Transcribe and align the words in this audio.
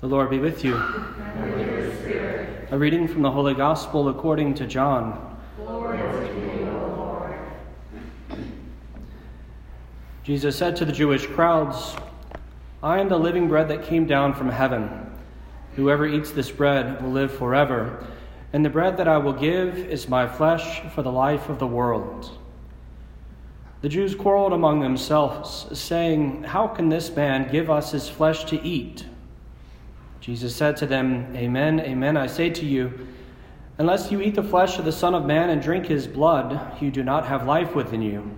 The 0.00 0.06
Lord 0.06 0.30
be 0.30 0.38
with 0.38 0.64
you. 0.64 0.76
And 0.76 1.54
with 1.54 1.68
your 1.68 1.92
spirit. 1.96 2.68
A 2.70 2.78
reading 2.78 3.08
from 3.08 3.22
the 3.22 3.32
Holy 3.32 3.54
Gospel 3.54 4.08
according 4.08 4.54
to 4.54 4.66
John. 4.66 5.36
Glory. 5.56 5.98
Jesus 10.22 10.56
said 10.56 10.76
to 10.76 10.84
the 10.84 10.92
Jewish 10.92 11.26
crowds, 11.26 11.96
I 12.80 13.00
am 13.00 13.08
the 13.08 13.18
living 13.18 13.48
bread 13.48 13.66
that 13.68 13.82
came 13.82 14.06
down 14.06 14.34
from 14.34 14.50
heaven. 14.50 15.10
Whoever 15.74 16.06
eats 16.06 16.30
this 16.30 16.50
bread 16.50 17.02
will 17.02 17.10
live 17.10 17.32
forever, 17.32 18.06
and 18.52 18.64
the 18.64 18.70
bread 18.70 18.98
that 18.98 19.08
I 19.08 19.18
will 19.18 19.32
give 19.32 19.78
is 19.78 20.08
my 20.08 20.28
flesh 20.28 20.82
for 20.94 21.02
the 21.02 21.10
life 21.10 21.48
of 21.48 21.58
the 21.58 21.66
world. 21.66 22.38
The 23.80 23.88
Jews 23.88 24.14
quarreled 24.14 24.52
among 24.52 24.80
themselves, 24.80 25.66
saying, 25.76 26.44
How 26.44 26.68
can 26.68 26.88
this 26.88 27.16
man 27.16 27.50
give 27.50 27.68
us 27.68 27.90
his 27.90 28.08
flesh 28.08 28.44
to 28.44 28.62
eat? 28.62 29.06
Jesus 30.28 30.54
said 30.54 30.76
to 30.76 30.86
them, 30.86 31.34
Amen, 31.34 31.80
amen, 31.80 32.18
I 32.18 32.26
say 32.26 32.50
to 32.50 32.66
you, 32.66 33.08
unless 33.78 34.12
you 34.12 34.20
eat 34.20 34.34
the 34.34 34.42
flesh 34.42 34.78
of 34.78 34.84
the 34.84 34.92
Son 34.92 35.14
of 35.14 35.24
Man 35.24 35.48
and 35.48 35.62
drink 35.62 35.86
his 35.86 36.06
blood, 36.06 36.82
you 36.82 36.90
do 36.90 37.02
not 37.02 37.24
have 37.24 37.46
life 37.46 37.74
within 37.74 38.02
you. 38.02 38.30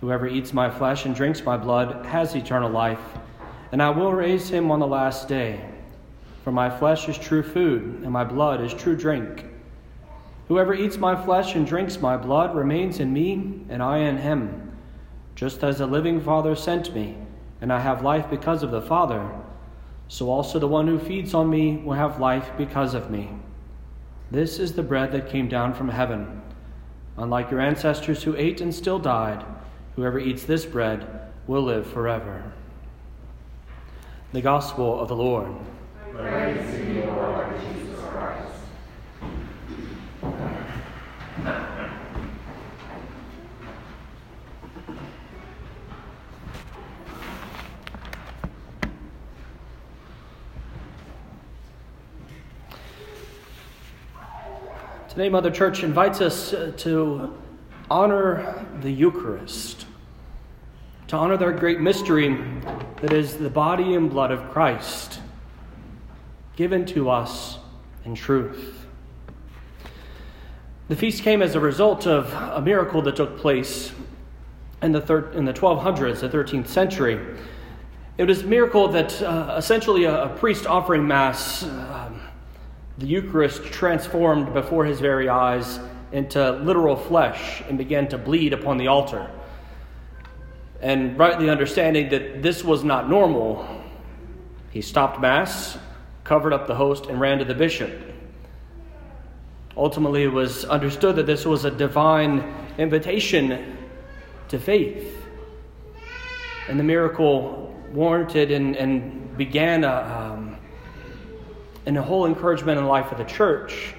Whoever 0.00 0.28
eats 0.28 0.52
my 0.52 0.70
flesh 0.70 1.04
and 1.04 1.12
drinks 1.12 1.42
my 1.42 1.56
blood 1.56 2.06
has 2.06 2.36
eternal 2.36 2.70
life, 2.70 3.00
and 3.72 3.82
I 3.82 3.90
will 3.90 4.12
raise 4.12 4.48
him 4.48 4.70
on 4.70 4.78
the 4.78 4.86
last 4.86 5.26
day. 5.26 5.68
For 6.44 6.52
my 6.52 6.70
flesh 6.70 7.08
is 7.08 7.18
true 7.18 7.42
food, 7.42 8.02
and 8.04 8.12
my 8.12 8.22
blood 8.22 8.60
is 8.60 8.72
true 8.72 8.94
drink. 8.94 9.44
Whoever 10.46 10.72
eats 10.72 10.98
my 10.98 11.20
flesh 11.24 11.56
and 11.56 11.66
drinks 11.66 11.98
my 11.98 12.16
blood 12.16 12.54
remains 12.54 13.00
in 13.00 13.12
me, 13.12 13.64
and 13.68 13.82
I 13.82 13.98
in 13.98 14.18
him. 14.18 14.70
Just 15.34 15.64
as 15.64 15.78
the 15.78 15.86
living 15.88 16.20
Father 16.20 16.54
sent 16.54 16.94
me, 16.94 17.16
and 17.60 17.72
I 17.72 17.80
have 17.80 18.04
life 18.04 18.30
because 18.30 18.62
of 18.62 18.70
the 18.70 18.82
Father, 18.82 19.28
so 20.12 20.28
also 20.28 20.58
the 20.58 20.68
one 20.68 20.86
who 20.86 20.98
feeds 20.98 21.32
on 21.32 21.48
me 21.48 21.78
will 21.78 21.94
have 21.94 22.20
life 22.20 22.50
because 22.58 22.92
of 22.92 23.10
me. 23.10 23.30
This 24.30 24.58
is 24.58 24.74
the 24.74 24.82
bread 24.82 25.10
that 25.12 25.30
came 25.30 25.48
down 25.48 25.72
from 25.72 25.88
heaven. 25.88 26.42
Unlike 27.16 27.50
your 27.50 27.60
ancestors 27.60 28.22
who 28.22 28.36
ate 28.36 28.60
and 28.60 28.74
still 28.74 28.98
died, 28.98 29.42
whoever 29.96 30.18
eats 30.18 30.44
this 30.44 30.66
bread 30.66 31.32
will 31.46 31.62
live 31.62 31.86
forever. 31.86 32.52
The 34.34 34.42
Gospel 34.42 35.00
of 35.00 35.08
the 35.08 35.16
Lord. 35.16 35.50
Praise 36.12 36.78
you, 36.78 37.04
Lord 37.04 37.58
Jesus 37.62 37.98
Christ. 38.00 38.52
Today, 55.12 55.28
Mother 55.28 55.50
Church 55.50 55.82
invites 55.82 56.22
us 56.22 56.54
uh, 56.54 56.72
to 56.78 57.38
honor 57.90 58.64
the 58.80 58.90
Eucharist, 58.90 59.84
to 61.08 61.16
honor 61.16 61.36
that 61.36 61.60
great 61.60 61.80
mystery 61.80 62.34
that 63.02 63.12
is 63.12 63.36
the 63.36 63.50
body 63.50 63.92
and 63.94 64.08
blood 64.08 64.30
of 64.30 64.50
Christ, 64.50 65.20
given 66.56 66.86
to 66.86 67.10
us 67.10 67.58
in 68.06 68.14
truth. 68.14 68.86
The 70.88 70.96
feast 70.96 71.22
came 71.22 71.42
as 71.42 71.56
a 71.56 71.60
result 71.60 72.06
of 72.06 72.32
a 72.32 72.62
miracle 72.62 73.02
that 73.02 73.14
took 73.14 73.36
place 73.36 73.92
in 74.80 74.92
the, 74.92 75.00
thir- 75.02 75.30
in 75.32 75.44
the 75.44 75.52
1200s, 75.52 76.20
the 76.20 76.28
13th 76.30 76.68
century. 76.68 77.20
It 78.16 78.24
was 78.24 78.44
a 78.44 78.46
miracle 78.46 78.88
that 78.88 79.20
uh, 79.20 79.56
essentially 79.58 80.04
a, 80.04 80.24
a, 80.24 80.28
priest 80.30 80.66
offering 80.66 81.06
Mass. 81.06 81.64
Um, 81.64 82.01
the 82.98 83.06
Eucharist 83.06 83.64
transformed 83.64 84.52
before 84.52 84.84
his 84.84 85.00
very 85.00 85.28
eyes 85.28 85.80
into 86.12 86.52
literal 86.52 86.96
flesh 86.96 87.62
and 87.68 87.78
began 87.78 88.08
to 88.08 88.18
bleed 88.18 88.52
upon 88.52 88.76
the 88.76 88.86
altar. 88.86 89.30
And 90.80 91.18
rightly 91.18 91.48
understanding 91.48 92.10
that 92.10 92.42
this 92.42 92.64
was 92.64 92.84
not 92.84 93.08
normal, 93.08 93.66
he 94.70 94.82
stopped 94.82 95.20
Mass, 95.20 95.78
covered 96.24 96.52
up 96.52 96.66
the 96.66 96.74
host, 96.74 97.06
and 97.06 97.20
ran 97.20 97.38
to 97.38 97.44
the 97.44 97.54
bishop. 97.54 97.90
Ultimately, 99.76 100.24
it 100.24 100.32
was 100.32 100.64
understood 100.66 101.16
that 101.16 101.26
this 101.26 101.46
was 101.46 101.64
a 101.64 101.70
divine 101.70 102.42
invitation 102.78 103.78
to 104.48 104.58
faith. 104.58 105.26
And 106.68 106.78
the 106.78 106.84
miracle 106.84 107.74
warranted 107.92 108.50
and, 108.50 108.76
and 108.76 109.36
began 109.36 109.84
a, 109.84 110.31
um, 110.31 110.31
and 111.86 111.98
a 111.98 112.02
whole 112.02 112.26
encouragement 112.26 112.78
in 112.78 112.84
the 112.84 112.90
life 112.90 113.10
of 113.12 113.18
the 113.18 113.24
church 113.24 113.94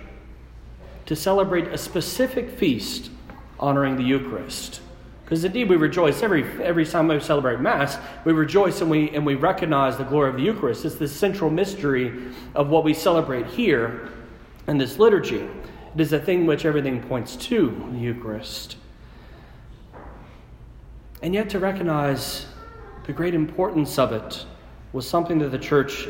to 1.06 1.16
celebrate 1.16 1.68
a 1.68 1.78
specific 1.78 2.50
feast 2.50 3.10
honoring 3.60 3.96
the 3.96 4.04
Eucharist. 4.04 4.82
Because 5.24 5.44
indeed 5.44 5.70
we 5.70 5.78
rejoice 5.78 6.22
every 6.22 6.44
every 6.62 6.86
time 6.86 7.08
we 7.08 7.20
celebrate 7.20 7.60
Mass, 7.60 7.98
we 8.26 8.34
rejoice 8.34 8.82
and 8.82 8.90
we 8.90 9.10
and 9.12 9.26
we 9.26 9.36
recognize 9.36 9.98
the 9.98 10.04
glory 10.04 10.30
of 10.30 10.36
the 10.36 10.44
Eucharist. 10.44 10.86
It's 10.86 10.96
the 10.96 11.08
central 11.08 11.50
mystery 11.50 12.28
of 12.56 12.70
what 12.70 12.84
we 12.84 12.94
celebrate 12.94 13.48
here 13.48 14.10
in 14.68 14.78
this 14.78 15.00
liturgy. 15.00 15.48
It 15.96 16.02
is 16.02 16.10
the 16.10 16.20
thing 16.20 16.46
which 16.46 16.66
everything 16.66 17.02
points 17.04 17.36
to, 17.36 17.90
the 17.92 18.00
Eucharist. 18.00 18.78
And 21.22 21.34
yet 21.34 21.50
to 21.52 21.60
recognize 21.60 22.48
the 23.06 23.14
great 23.14 23.34
importance 23.34 23.98
of 23.98 24.12
it 24.12 24.46
was 24.92 25.08
something 25.08 25.40
that 25.40 25.50
the 25.50 25.60
church 25.60 26.08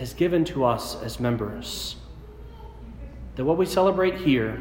has 0.00 0.14
given 0.14 0.46
to 0.46 0.64
us 0.64 1.00
as 1.02 1.20
members. 1.20 1.96
That 3.36 3.44
what 3.44 3.58
we 3.58 3.66
celebrate 3.66 4.16
here, 4.16 4.58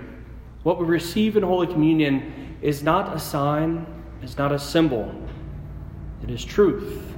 what 0.63 0.77
we 0.77 0.85
receive 0.85 1.38
in 1.38 1.44
Holy 1.44 1.66
Communion, 1.66 2.57
is 2.61 2.83
not 2.83 3.16
a 3.16 3.19
sign, 3.19 3.85
is 4.22 4.38
not 4.38 4.51
a 4.51 4.59
symbol. 4.59 5.16
It 6.22 6.29
is 6.29 6.44
truth. 6.44 7.16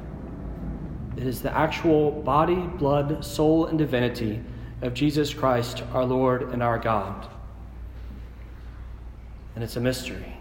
It 1.17 1.25
is 1.25 1.41
the 1.41 1.51
actual 1.57 2.11
body, 2.11 2.55
blood, 2.77 3.25
soul, 3.25 3.65
and 3.65 3.79
divinity 3.79 4.39
of 4.83 4.93
Jesus 4.93 5.33
Christ, 5.33 5.81
our 5.91 6.05
Lord 6.05 6.53
and 6.53 6.61
our 6.61 6.77
God. 6.77 7.27
And 9.55 9.63
it's 9.63 9.77
a 9.77 9.81
mystery. 9.81 10.37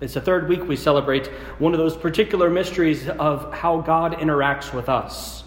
It's 0.00 0.14
the 0.14 0.20
third 0.20 0.48
week 0.48 0.68
we 0.68 0.76
celebrate 0.76 1.26
one 1.58 1.72
of 1.72 1.78
those 1.78 1.96
particular 1.96 2.48
mysteries 2.48 3.08
of 3.08 3.52
how 3.52 3.80
God 3.80 4.18
interacts 4.18 4.72
with 4.72 4.88
us. 4.88 5.42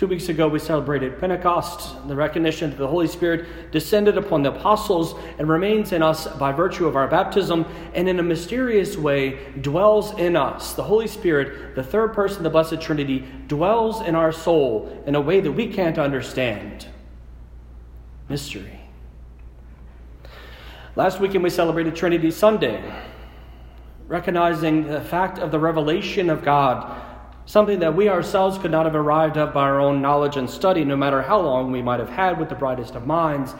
Two 0.00 0.06
weeks 0.06 0.30
ago, 0.30 0.48
we 0.48 0.58
celebrated 0.58 1.20
Pentecost, 1.20 2.08
the 2.08 2.16
recognition 2.16 2.70
that 2.70 2.78
the 2.78 2.88
Holy 2.88 3.06
Spirit 3.06 3.70
descended 3.70 4.16
upon 4.16 4.42
the 4.42 4.50
apostles 4.50 5.14
and 5.38 5.46
remains 5.46 5.92
in 5.92 6.02
us 6.02 6.26
by 6.38 6.52
virtue 6.52 6.86
of 6.86 6.96
our 6.96 7.06
baptism, 7.06 7.66
and 7.92 8.08
in 8.08 8.18
a 8.18 8.22
mysterious 8.22 8.96
way 8.96 9.38
dwells 9.60 10.18
in 10.18 10.36
us. 10.36 10.72
The 10.72 10.84
Holy 10.84 11.06
Spirit, 11.06 11.74
the 11.74 11.82
third 11.82 12.14
person 12.14 12.38
of 12.38 12.44
the 12.44 12.48
Blessed 12.48 12.80
Trinity, 12.80 13.26
dwells 13.46 14.00
in 14.00 14.14
our 14.14 14.32
soul 14.32 15.02
in 15.04 15.16
a 15.16 15.20
way 15.20 15.38
that 15.40 15.52
we 15.52 15.66
can't 15.66 15.98
understand. 15.98 16.86
Mystery. 18.30 18.80
Last 20.96 21.20
weekend, 21.20 21.44
we 21.44 21.50
celebrated 21.50 21.94
Trinity 21.94 22.30
Sunday, 22.30 22.82
recognizing 24.08 24.86
the 24.88 25.02
fact 25.02 25.38
of 25.38 25.50
the 25.50 25.58
revelation 25.58 26.30
of 26.30 26.42
God 26.42 27.09
something 27.46 27.80
that 27.80 27.94
we 27.94 28.08
ourselves 28.08 28.58
could 28.58 28.70
not 28.70 28.86
have 28.86 28.94
arrived 28.94 29.36
at 29.36 29.52
by 29.52 29.62
our 29.62 29.80
own 29.80 30.00
knowledge 30.00 30.36
and 30.36 30.48
study, 30.48 30.84
no 30.84 30.96
matter 30.96 31.22
how 31.22 31.40
long 31.40 31.72
we 31.72 31.82
might 31.82 32.00
have 32.00 32.10
had 32.10 32.38
with 32.38 32.48
the 32.48 32.54
brightest 32.54 32.94
of 32.94 33.06
minds. 33.06 33.54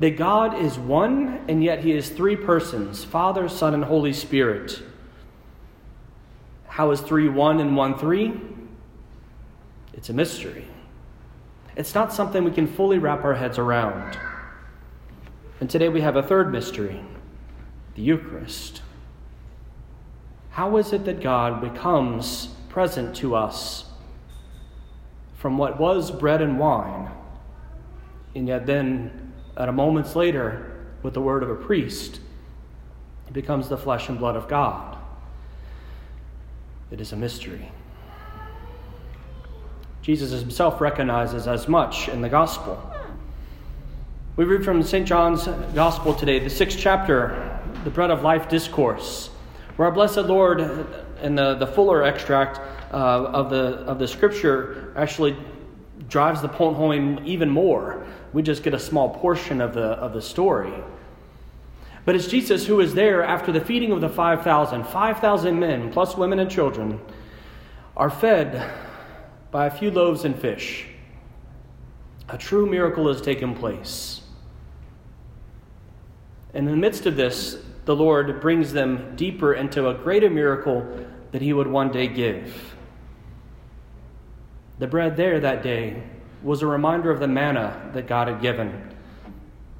That 0.00 0.16
God 0.16 0.58
is 0.58 0.78
one, 0.78 1.44
and 1.48 1.62
yet 1.62 1.84
He 1.84 1.92
is 1.92 2.10
three 2.10 2.36
persons 2.36 3.04
Father, 3.04 3.48
Son, 3.48 3.74
and 3.74 3.84
Holy 3.84 4.12
Spirit. 4.12 4.82
How 6.66 6.90
is 6.90 7.00
three 7.00 7.28
one 7.28 7.60
and 7.60 7.76
one 7.76 7.96
three? 7.98 8.40
It's 9.92 10.08
a 10.08 10.12
mystery. 10.12 10.66
It's 11.76 11.94
not 11.94 12.12
something 12.12 12.44
we 12.44 12.50
can 12.50 12.66
fully 12.66 12.98
wrap 12.98 13.24
our 13.24 13.34
heads 13.34 13.58
around. 13.58 14.18
And 15.60 15.70
today 15.70 15.88
we 15.88 16.00
have 16.00 16.16
a 16.16 16.22
third 16.22 16.52
mystery 16.52 17.00
the 17.94 18.02
Eucharist. 18.02 18.82
How 20.50 20.76
is 20.76 20.92
it 20.92 21.04
that 21.04 21.20
God 21.20 21.60
becomes 21.60 22.48
present 22.74 23.14
to 23.14 23.36
us 23.36 23.84
from 25.36 25.56
what 25.56 25.78
was 25.78 26.10
bread 26.10 26.42
and 26.42 26.58
wine, 26.58 27.08
and 28.34 28.48
yet 28.48 28.66
then, 28.66 29.32
at 29.56 29.68
a 29.68 29.72
moment's 29.72 30.16
later, 30.16 30.76
with 31.04 31.14
the 31.14 31.20
word 31.20 31.44
of 31.44 31.50
a 31.50 31.54
priest, 31.54 32.18
it 33.28 33.32
becomes 33.32 33.68
the 33.68 33.78
flesh 33.78 34.08
and 34.08 34.18
blood 34.18 34.34
of 34.34 34.48
God. 34.48 34.98
It 36.90 37.00
is 37.00 37.12
a 37.12 37.16
mystery. 37.16 37.70
Jesus 40.02 40.32
himself 40.32 40.80
recognizes 40.80 41.46
as 41.46 41.68
much 41.68 42.08
in 42.08 42.22
the 42.22 42.28
gospel. 42.28 42.82
We 44.34 44.46
read 44.46 44.64
from 44.64 44.82
St. 44.82 45.06
John's 45.06 45.46
Gospel 45.76 46.12
today, 46.12 46.40
the 46.40 46.50
sixth 46.50 46.76
chapter, 46.80 47.56
the 47.84 47.90
Bread 47.90 48.10
of 48.10 48.24
Life 48.24 48.48
Discourse, 48.48 49.30
where 49.76 49.86
our 49.86 49.94
blessed 49.94 50.16
Lord, 50.16 51.03
in 51.24 51.34
the, 51.34 51.54
the 51.54 51.66
fuller 51.66 52.04
extract, 52.04 52.60
uh, 52.92 52.96
of, 52.96 53.48
the, 53.48 53.78
of 53.86 53.98
the 53.98 54.06
scripture 54.06 54.92
actually 54.94 55.34
drives 56.08 56.42
the 56.42 56.48
point 56.48 56.76
home 56.76 57.20
even 57.24 57.48
more. 57.48 58.06
We 58.34 58.42
just 58.42 58.62
get 58.62 58.74
a 58.74 58.78
small 58.78 59.08
portion 59.08 59.62
of 59.62 59.72
the, 59.72 59.86
of 59.86 60.12
the 60.12 60.20
story. 60.20 60.74
But 62.04 62.14
it's 62.14 62.28
Jesus 62.28 62.66
who 62.66 62.80
is 62.80 62.92
there 62.92 63.24
after 63.24 63.52
the 63.52 63.60
feeding 63.60 63.90
of 63.90 64.02
the 64.02 64.08
5,000. 64.10 64.84
5,000 64.84 65.58
men, 65.58 65.90
plus 65.90 66.14
women 66.14 66.38
and 66.38 66.50
children, 66.50 67.00
are 67.96 68.10
fed 68.10 68.70
by 69.50 69.66
a 69.66 69.70
few 69.70 69.90
loaves 69.90 70.26
and 70.26 70.38
fish. 70.38 70.86
A 72.28 72.36
true 72.36 72.66
miracle 72.66 73.08
has 73.08 73.22
taken 73.22 73.54
place. 73.54 74.20
And 76.52 76.66
in 76.68 76.74
the 76.74 76.80
midst 76.80 77.06
of 77.06 77.16
this, 77.16 77.58
the 77.84 77.96
Lord 77.96 78.40
brings 78.40 78.72
them 78.72 79.14
deeper 79.16 79.54
into 79.54 79.88
a 79.88 79.94
greater 79.94 80.30
miracle 80.30 81.06
that 81.34 81.42
He 81.42 81.52
would 81.52 81.66
one 81.66 81.90
day 81.90 82.06
give. 82.06 82.76
The 84.78 84.86
bread 84.86 85.16
there 85.16 85.40
that 85.40 85.64
day 85.64 86.00
was 86.44 86.62
a 86.62 86.66
reminder 86.68 87.10
of 87.10 87.18
the 87.18 87.26
manna 87.26 87.90
that 87.92 88.06
God 88.06 88.28
had 88.28 88.40
given. 88.40 88.94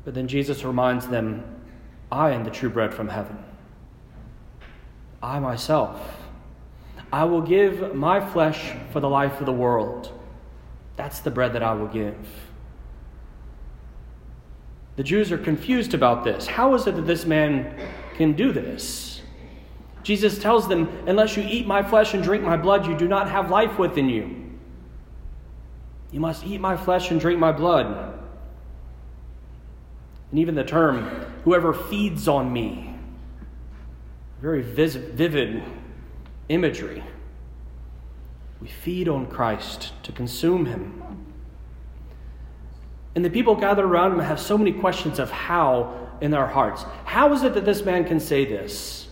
But 0.05 0.15
then 0.15 0.27
Jesus 0.27 0.65
reminds 0.65 1.07
them, 1.07 1.45
I 2.11 2.33
am 2.33 2.43
the 2.43 2.51
true 2.51 2.71
bread 2.71 2.93
from 2.93 3.09
heaven. 3.09 3.39
I 5.23 5.39
myself. 5.39 6.19
I 7.13 7.23
will 7.23 7.43
give 7.43 7.95
my 7.95 8.19
flesh 8.19 8.73
for 8.91 8.99
the 8.99 9.09
life 9.09 9.39
of 9.39 9.47
the 9.47 9.53
world. 9.53 10.11
That's 10.97 11.21
the 11.21 11.31
bread 11.31 11.53
that 11.53 11.63
I 11.63 11.75
will 11.75 11.87
give. 11.87 12.17
The 14.97 15.05
Jews 15.05 15.31
are 15.31 15.39
confused 15.39 15.95
about 15.95 16.25
this. 16.25 16.49
How 16.49 16.75
is 16.75 16.89
it 16.89 16.97
that 16.97 17.07
this 17.07 17.25
man 17.25 17.79
can 18.17 18.33
do 18.33 18.51
this? 18.51 19.14
Jesus 20.05 20.39
tells 20.39 20.69
them, 20.69 20.89
Unless 21.09 21.37
you 21.37 21.43
eat 21.43 21.67
my 21.67 21.83
flesh 21.83 22.15
and 22.15 22.23
drink 22.23 22.45
my 22.45 22.57
blood, 22.57 22.87
you 22.87 22.97
do 22.97 23.09
not 23.09 23.29
have 23.29 23.51
life 23.51 23.79
within 23.79 24.09
you. 24.09 24.53
You 26.13 26.21
must 26.21 26.47
eat 26.47 26.61
my 26.61 26.77
flesh 26.77 27.11
and 27.11 27.19
drink 27.19 27.41
my 27.41 27.51
blood. 27.51 28.21
And 30.31 30.39
even 30.39 30.55
the 30.55 30.63
term, 30.63 31.05
whoever 31.45 31.73
feeds 31.73 32.29
on 32.29 32.53
me, 32.53 32.95
very 34.41 34.63
vis- 34.63 34.95
vivid 34.95 35.63
imagery. 36.49 37.03
We 38.61 38.69
feed 38.69 39.09
on 39.09 39.27
Christ 39.27 39.93
to 40.03 40.13
consume 40.13 40.67
him. 40.67 41.03
And 43.15 43.25
the 43.25 43.31
people 43.31 43.55
gathered 43.55 43.85
around 43.85 44.13
him 44.13 44.19
have 44.19 44.41
so 44.41 44.59
many 44.59 44.73
questions 44.73 45.19
of 45.19 45.31
how 45.31 46.09
in 46.21 46.31
their 46.31 46.47
hearts. 46.47 46.85
How 47.05 47.33
is 47.33 47.43
it 47.43 47.55
that 47.55 47.65
this 47.65 47.85
man 47.85 48.05
can 48.05 48.21
say 48.21 48.45
this? 48.45 49.04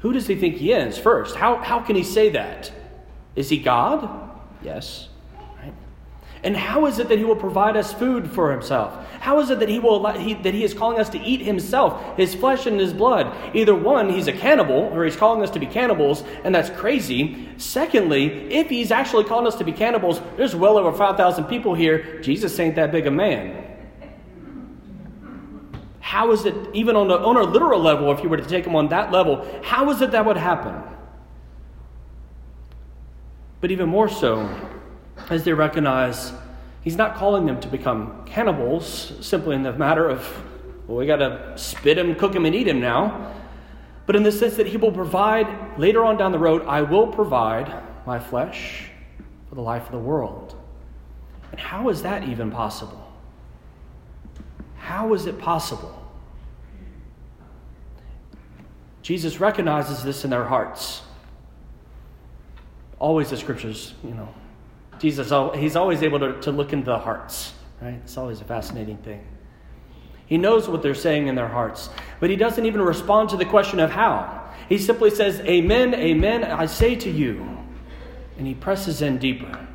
Who 0.00 0.12
does 0.12 0.26
he 0.26 0.36
think 0.36 0.56
he 0.56 0.72
is 0.72 0.96
first? 0.96 1.36
How, 1.36 1.56
how 1.56 1.80
can 1.80 1.96
he 1.96 2.04
say 2.04 2.30
that? 2.30 2.70
Is 3.34 3.48
he 3.48 3.58
God? 3.58 4.30
Yes. 4.62 5.08
Right? 5.60 5.72
And 6.44 6.56
how 6.56 6.86
is 6.86 6.98
it 6.98 7.08
that 7.08 7.18
he 7.18 7.24
will 7.24 7.36
provide 7.36 7.76
us 7.76 7.92
food 7.92 8.30
for 8.30 8.52
himself? 8.52 8.94
How 9.20 9.40
is 9.40 9.50
it 9.50 9.58
that 9.58 9.68
he 9.68 9.80
will 9.80 10.06
he, 10.12 10.34
that 10.34 10.54
he 10.54 10.62
is 10.62 10.72
calling 10.72 11.00
us 11.00 11.08
to 11.10 11.20
eat 11.20 11.40
himself, 11.40 12.16
his 12.16 12.34
flesh 12.34 12.66
and 12.66 12.78
his 12.78 12.92
blood? 12.92 13.32
Either 13.56 13.74
one, 13.74 14.08
he's 14.08 14.28
a 14.28 14.32
cannibal, 14.32 14.90
or 14.92 15.04
he's 15.04 15.16
calling 15.16 15.42
us 15.42 15.50
to 15.50 15.58
be 15.58 15.66
cannibals, 15.66 16.22
and 16.44 16.54
that's 16.54 16.70
crazy. 16.70 17.48
Secondly, 17.56 18.52
if 18.52 18.68
he's 18.68 18.92
actually 18.92 19.24
calling 19.24 19.48
us 19.48 19.56
to 19.56 19.64
be 19.64 19.72
cannibals, 19.72 20.20
there's 20.36 20.54
well 20.54 20.78
over 20.78 20.96
five 20.96 21.16
thousand 21.16 21.44
people 21.44 21.74
here. 21.74 22.20
Jesus 22.20 22.58
ain't 22.60 22.76
that 22.76 22.92
big 22.92 23.06
a 23.06 23.10
man. 23.10 23.67
How 26.08 26.32
is 26.32 26.44
it, 26.46 26.54
even 26.72 26.96
on 26.96 27.10
a, 27.10 27.16
on 27.16 27.36
a 27.36 27.42
literal 27.42 27.80
level, 27.80 28.10
if 28.12 28.22
you 28.22 28.28
were 28.28 28.38
to 28.38 28.46
take 28.46 28.66
him 28.66 28.74
on 28.74 28.88
that 28.88 29.12
level, 29.12 29.46
how 29.62 29.90
is 29.90 30.00
it 30.00 30.10
that 30.12 30.24
would 30.24 30.38
happen? 30.38 30.74
But 33.60 33.70
even 33.70 33.88
more 33.88 34.08
so, 34.08 34.48
as 35.28 35.44
they 35.44 35.52
recognize 35.52 36.32
He's 36.88 36.96
not 36.96 37.16
calling 37.16 37.44
them 37.44 37.60
to 37.60 37.68
become 37.68 38.24
cannibals 38.24 39.12
simply 39.20 39.54
in 39.54 39.62
the 39.62 39.74
matter 39.74 40.08
of, 40.08 40.26
well, 40.86 40.96
we 40.96 41.06
got 41.06 41.16
to 41.16 41.52
spit 41.56 41.98
him, 41.98 42.14
cook 42.14 42.34
him, 42.34 42.46
and 42.46 42.54
eat 42.54 42.66
him 42.66 42.80
now. 42.80 43.34
But 44.06 44.16
in 44.16 44.22
the 44.22 44.32
sense 44.32 44.56
that 44.56 44.68
he 44.68 44.78
will 44.78 44.92
provide, 44.92 45.78
later 45.78 46.02
on 46.02 46.16
down 46.16 46.32
the 46.32 46.38
road, 46.38 46.64
I 46.66 46.80
will 46.80 47.08
provide 47.08 47.82
my 48.06 48.18
flesh 48.18 48.88
for 49.50 49.54
the 49.54 49.60
life 49.60 49.84
of 49.84 49.92
the 49.92 49.98
world. 49.98 50.54
And 51.50 51.60
how 51.60 51.90
is 51.90 52.00
that 52.02 52.26
even 52.26 52.50
possible? 52.50 53.12
How 54.78 55.12
is 55.12 55.26
it 55.26 55.38
possible? 55.38 55.97
Jesus 59.08 59.40
recognizes 59.40 60.04
this 60.04 60.24
in 60.24 60.28
their 60.28 60.44
hearts. 60.44 61.00
Always 62.98 63.30
the 63.30 63.38
scriptures, 63.38 63.94
you 64.04 64.10
know, 64.10 64.28
Jesus, 64.98 65.32
he's 65.58 65.76
always 65.76 66.02
able 66.02 66.18
to, 66.18 66.38
to 66.42 66.52
look 66.52 66.74
into 66.74 66.84
the 66.84 66.98
hearts, 66.98 67.54
right? 67.80 67.98
It's 68.04 68.18
always 68.18 68.42
a 68.42 68.44
fascinating 68.44 68.98
thing. 68.98 69.26
He 70.26 70.36
knows 70.36 70.68
what 70.68 70.82
they're 70.82 70.94
saying 70.94 71.26
in 71.26 71.36
their 71.36 71.48
hearts, 71.48 71.88
but 72.20 72.28
he 72.28 72.36
doesn't 72.36 72.66
even 72.66 72.82
respond 72.82 73.30
to 73.30 73.38
the 73.38 73.46
question 73.46 73.80
of 73.80 73.90
how. 73.90 74.46
He 74.68 74.76
simply 74.76 75.08
says, 75.08 75.40
Amen, 75.40 75.94
amen, 75.94 76.44
I 76.44 76.66
say 76.66 76.94
to 76.96 77.10
you. 77.10 77.48
And 78.36 78.46
he 78.46 78.52
presses 78.52 79.00
in 79.00 79.16
deeper. 79.16 79.66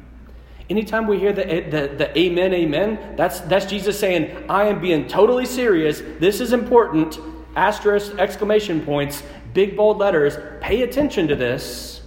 Anytime 0.69 1.07
we 1.07 1.17
hear 1.17 1.33
the, 1.33 1.51
eh, 1.51 1.69
the, 1.71 1.95
the 1.95 2.19
amen, 2.19 2.53
amen, 2.53 3.15
that's, 3.17 3.39
that's 3.39 3.65
Jesus 3.65 3.99
saying, 3.99 4.45
I 4.47 4.65
am 4.65 4.79
being 4.79 5.07
totally 5.07 5.47
serious. 5.47 6.03
This 6.19 6.39
is 6.39 6.53
important. 6.53 7.17
Asterisk, 7.55 8.17
exclamation 8.17 8.81
points, 8.81 9.23
big 9.53 9.77
bold 9.77 9.97
letters. 9.97 10.37
Pay 10.61 10.81
attention 10.81 11.27
to 11.27 11.35
this. 11.35 12.01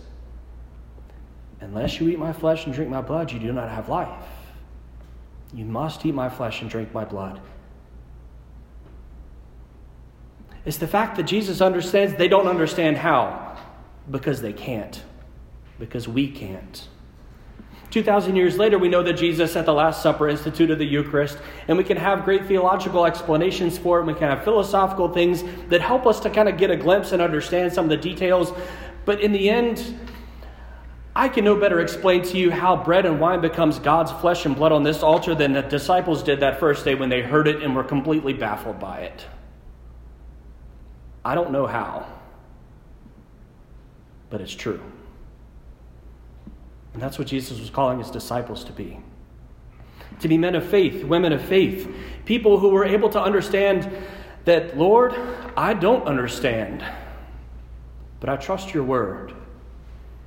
Unless 1.60 2.00
you 2.00 2.08
eat 2.08 2.18
my 2.18 2.32
flesh 2.32 2.66
and 2.66 2.74
drink 2.74 2.90
my 2.90 3.00
blood, 3.00 3.32
you 3.32 3.38
do 3.38 3.52
not 3.52 3.68
have 3.70 3.88
life. 3.88 4.26
You 5.52 5.64
must 5.64 6.04
eat 6.04 6.14
my 6.14 6.28
flesh 6.28 6.60
and 6.60 6.70
drink 6.70 6.92
my 6.92 7.04
blood. 7.04 7.40
It's 10.64 10.78
the 10.78 10.88
fact 10.88 11.16
that 11.16 11.24
Jesus 11.24 11.60
understands 11.60 12.14
they 12.14 12.28
don't 12.28 12.48
understand 12.48 12.96
how, 12.96 13.56
because 14.10 14.42
they 14.42 14.52
can't, 14.52 15.00
because 15.78 16.08
we 16.08 16.28
can't. 16.28 16.88
2,000 17.90 18.36
years 18.36 18.58
later, 18.58 18.78
we 18.78 18.88
know 18.88 19.02
that 19.02 19.14
Jesus 19.14 19.56
at 19.56 19.64
the 19.64 19.72
Last 19.72 20.02
Supper 20.02 20.28
instituted 20.28 20.76
the 20.76 20.84
Eucharist, 20.84 21.38
and 21.68 21.78
we 21.78 21.84
can 21.84 21.96
have 21.96 22.24
great 22.24 22.46
theological 22.46 23.06
explanations 23.06 23.78
for 23.78 23.98
it. 23.98 24.00
and 24.00 24.08
We 24.08 24.14
can 24.14 24.28
have 24.28 24.44
philosophical 24.44 25.08
things 25.08 25.44
that 25.68 25.80
help 25.80 26.06
us 26.06 26.20
to 26.20 26.30
kind 26.30 26.48
of 26.48 26.58
get 26.58 26.70
a 26.70 26.76
glimpse 26.76 27.12
and 27.12 27.22
understand 27.22 27.72
some 27.72 27.84
of 27.84 27.90
the 27.90 27.96
details. 27.96 28.52
But 29.04 29.20
in 29.20 29.32
the 29.32 29.48
end, 29.48 29.98
I 31.14 31.28
can 31.28 31.44
no 31.44 31.56
better 31.56 31.80
explain 31.80 32.22
to 32.24 32.36
you 32.36 32.50
how 32.50 32.76
bread 32.76 33.06
and 33.06 33.18
wine 33.18 33.40
becomes 33.40 33.78
God's 33.78 34.12
flesh 34.12 34.44
and 34.44 34.54
blood 34.54 34.72
on 34.72 34.82
this 34.82 35.02
altar 35.02 35.34
than 35.34 35.54
the 35.54 35.62
disciples 35.62 36.22
did 36.22 36.40
that 36.40 36.60
first 36.60 36.84
day 36.84 36.94
when 36.94 37.08
they 37.08 37.22
heard 37.22 37.48
it 37.48 37.62
and 37.62 37.74
were 37.74 37.84
completely 37.84 38.34
baffled 38.34 38.78
by 38.78 38.98
it. 38.98 39.24
I 41.24 41.34
don't 41.34 41.52
know 41.52 41.66
how, 41.66 42.06
but 44.28 44.42
it's 44.42 44.54
true. 44.54 44.80
And 46.96 47.02
that's 47.02 47.18
what 47.18 47.28
Jesus 47.28 47.60
was 47.60 47.68
calling 47.68 47.98
his 47.98 48.10
disciples 48.10 48.64
to 48.64 48.72
be. 48.72 48.98
To 50.20 50.28
be 50.28 50.38
men 50.38 50.54
of 50.54 50.64
faith, 50.66 51.04
women 51.04 51.30
of 51.34 51.42
faith, 51.42 51.94
people 52.24 52.58
who 52.58 52.70
were 52.70 52.86
able 52.86 53.10
to 53.10 53.20
understand 53.20 53.86
that, 54.46 54.78
Lord, 54.78 55.14
I 55.58 55.74
don't 55.74 56.06
understand, 56.06 56.82
but 58.18 58.30
I 58.30 58.36
trust 58.36 58.72
your 58.72 58.82
word. 58.82 59.34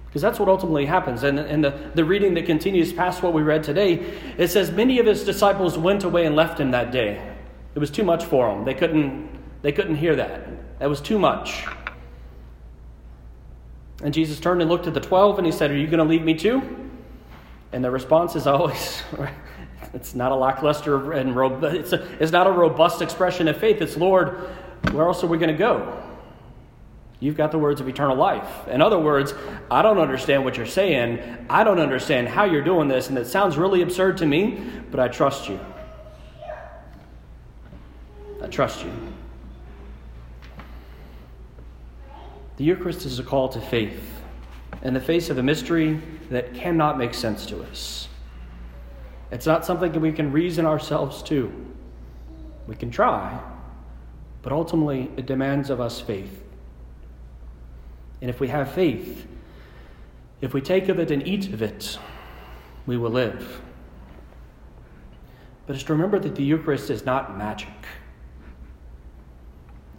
Because 0.06 0.22
that's 0.22 0.38
what 0.38 0.48
ultimately 0.48 0.86
happens. 0.86 1.24
And, 1.24 1.40
and 1.40 1.64
the, 1.64 1.90
the 1.96 2.06
reading 2.06 2.36
that 2.36 2.46
continues 2.46 2.94
past 2.94 3.24
what 3.24 3.34
we 3.34 3.42
read 3.42 3.64
today, 3.64 3.94
it 4.38 4.50
says, 4.50 4.70
Many 4.70 5.00
of 5.00 5.08
his 5.08 5.24
disciples 5.24 5.76
went 5.76 6.04
away 6.04 6.28
and 6.28 6.36
left 6.36 6.60
him 6.60 6.70
that 6.70 6.92
day. 6.92 7.36
It 7.74 7.80
was 7.80 7.90
too 7.90 8.04
much 8.04 8.26
for 8.26 8.54
them. 8.54 8.64
They 8.64 8.76
couldn't, 8.76 9.28
they 9.64 9.72
couldn't 9.72 9.96
hear 9.96 10.16
that. 10.18 10.78
That 10.78 10.88
was 10.88 11.02
too 11.02 11.18
much. 11.18 11.66
And 14.04 14.14
Jesus 14.14 14.40
turned 14.40 14.62
and 14.62 14.70
looked 14.70 14.88
at 14.88 14.94
the 14.94 15.02
twelve 15.02 15.38
and 15.38 15.46
he 15.46 15.52
said, 15.52 15.72
Are 15.72 15.78
you 15.78 15.88
going 15.88 16.00
to 16.00 16.06
leave 16.06 16.24
me 16.24 16.34
too? 16.34 16.62
And 17.72 17.84
the 17.84 17.92
response 17.92 18.36
is 18.36 18.48
always, 18.48 19.04
it's 19.94 20.16
not 20.16 20.32
a 20.32 20.36
lackluster 20.36 21.12
and 21.12 21.38
it's, 21.64 21.94
a, 21.94 22.08
it's 22.22 22.32
not 22.32 22.48
a 22.48 22.52
robust 22.52 23.02
expression 23.02 23.48
of 23.48 23.58
faith. 23.58 23.82
It's, 23.82 23.98
Lord, 23.98 24.50
where 24.92 25.06
else 25.06 25.24
are 25.24 25.28
we 25.28 25.38
going 25.38 25.52
to 25.52 25.58
go? 25.58 26.02
You've 27.20 27.36
got 27.36 27.52
the 27.52 27.60
words 27.60 27.82
of 27.82 27.90
eternal 27.90 28.16
life. 28.16 28.68
In 28.70 28.82
other 28.82 28.98
words, 28.98 29.34
I 29.70 29.82
don't 29.82 29.98
understand 29.98 30.46
what 30.46 30.56
you're 30.56 30.66
saying. 30.66 31.46
I 31.50 31.66
don't 31.66 31.80
understand 31.80 32.30
how 32.30 32.46
you're 32.46 32.64
doing 32.64 32.88
this, 32.88 33.10
and 33.10 33.18
it 33.18 33.28
sounds 33.28 33.58
really 33.58 33.82
absurd 33.82 34.18
to 34.20 34.26
me, 34.26 34.64
but 34.90 35.02
I 35.02 35.10
trust 35.10 35.50
you. 35.50 35.60
I 38.42 38.48
trust 38.48 38.86
you. 38.86 38.92
The 42.60 42.66
Eucharist 42.66 43.06
is 43.06 43.20
a 43.20 43.24
call 43.24 43.48
to 43.50 43.62
faith 43.62 44.04
in 44.82 44.94
the 44.94 45.00
face 45.00 45.30
of 45.30 45.38
a 45.38 45.44
mystery 45.44 46.02
that 46.30 46.54
cannot 46.54 46.98
make 46.98 47.14
sense 47.14 47.46
to 47.46 47.64
us. 47.64 48.10
It's 49.32 49.46
not 49.46 49.66
something 49.66 49.94
that 49.94 50.00
we 50.02 50.12
can 50.12 50.34
reason 50.34 50.66
ourselves 50.66 51.24
to. 51.24 51.50
We 52.68 52.76
can 52.76 52.92
try, 52.92 53.40
but 54.42 54.52
ultimately 54.52 55.10
it 55.16 55.26
demands 55.26 55.70
of 55.70 55.80
us 55.80 56.02
faith. 56.02 56.44
And 58.20 58.30
if 58.30 58.42
we 58.42 58.50
have 58.50 58.74
faith, 58.74 59.26
If 60.42 60.54
we 60.54 60.62
take 60.62 60.88
of 60.88 61.00
it 61.00 61.12
and 61.12 61.28
eat 61.28 61.54
of 61.54 61.62
it, 61.62 62.00
we 62.86 62.98
will 62.98 63.12
live. 63.12 63.62
But 65.68 65.74
just 65.74 65.90
remember 65.90 66.18
that 66.20 66.36
the 66.36 66.44
Eucharist 66.44 66.90
is 66.90 67.06
not 67.06 67.38
magic. 67.38 67.68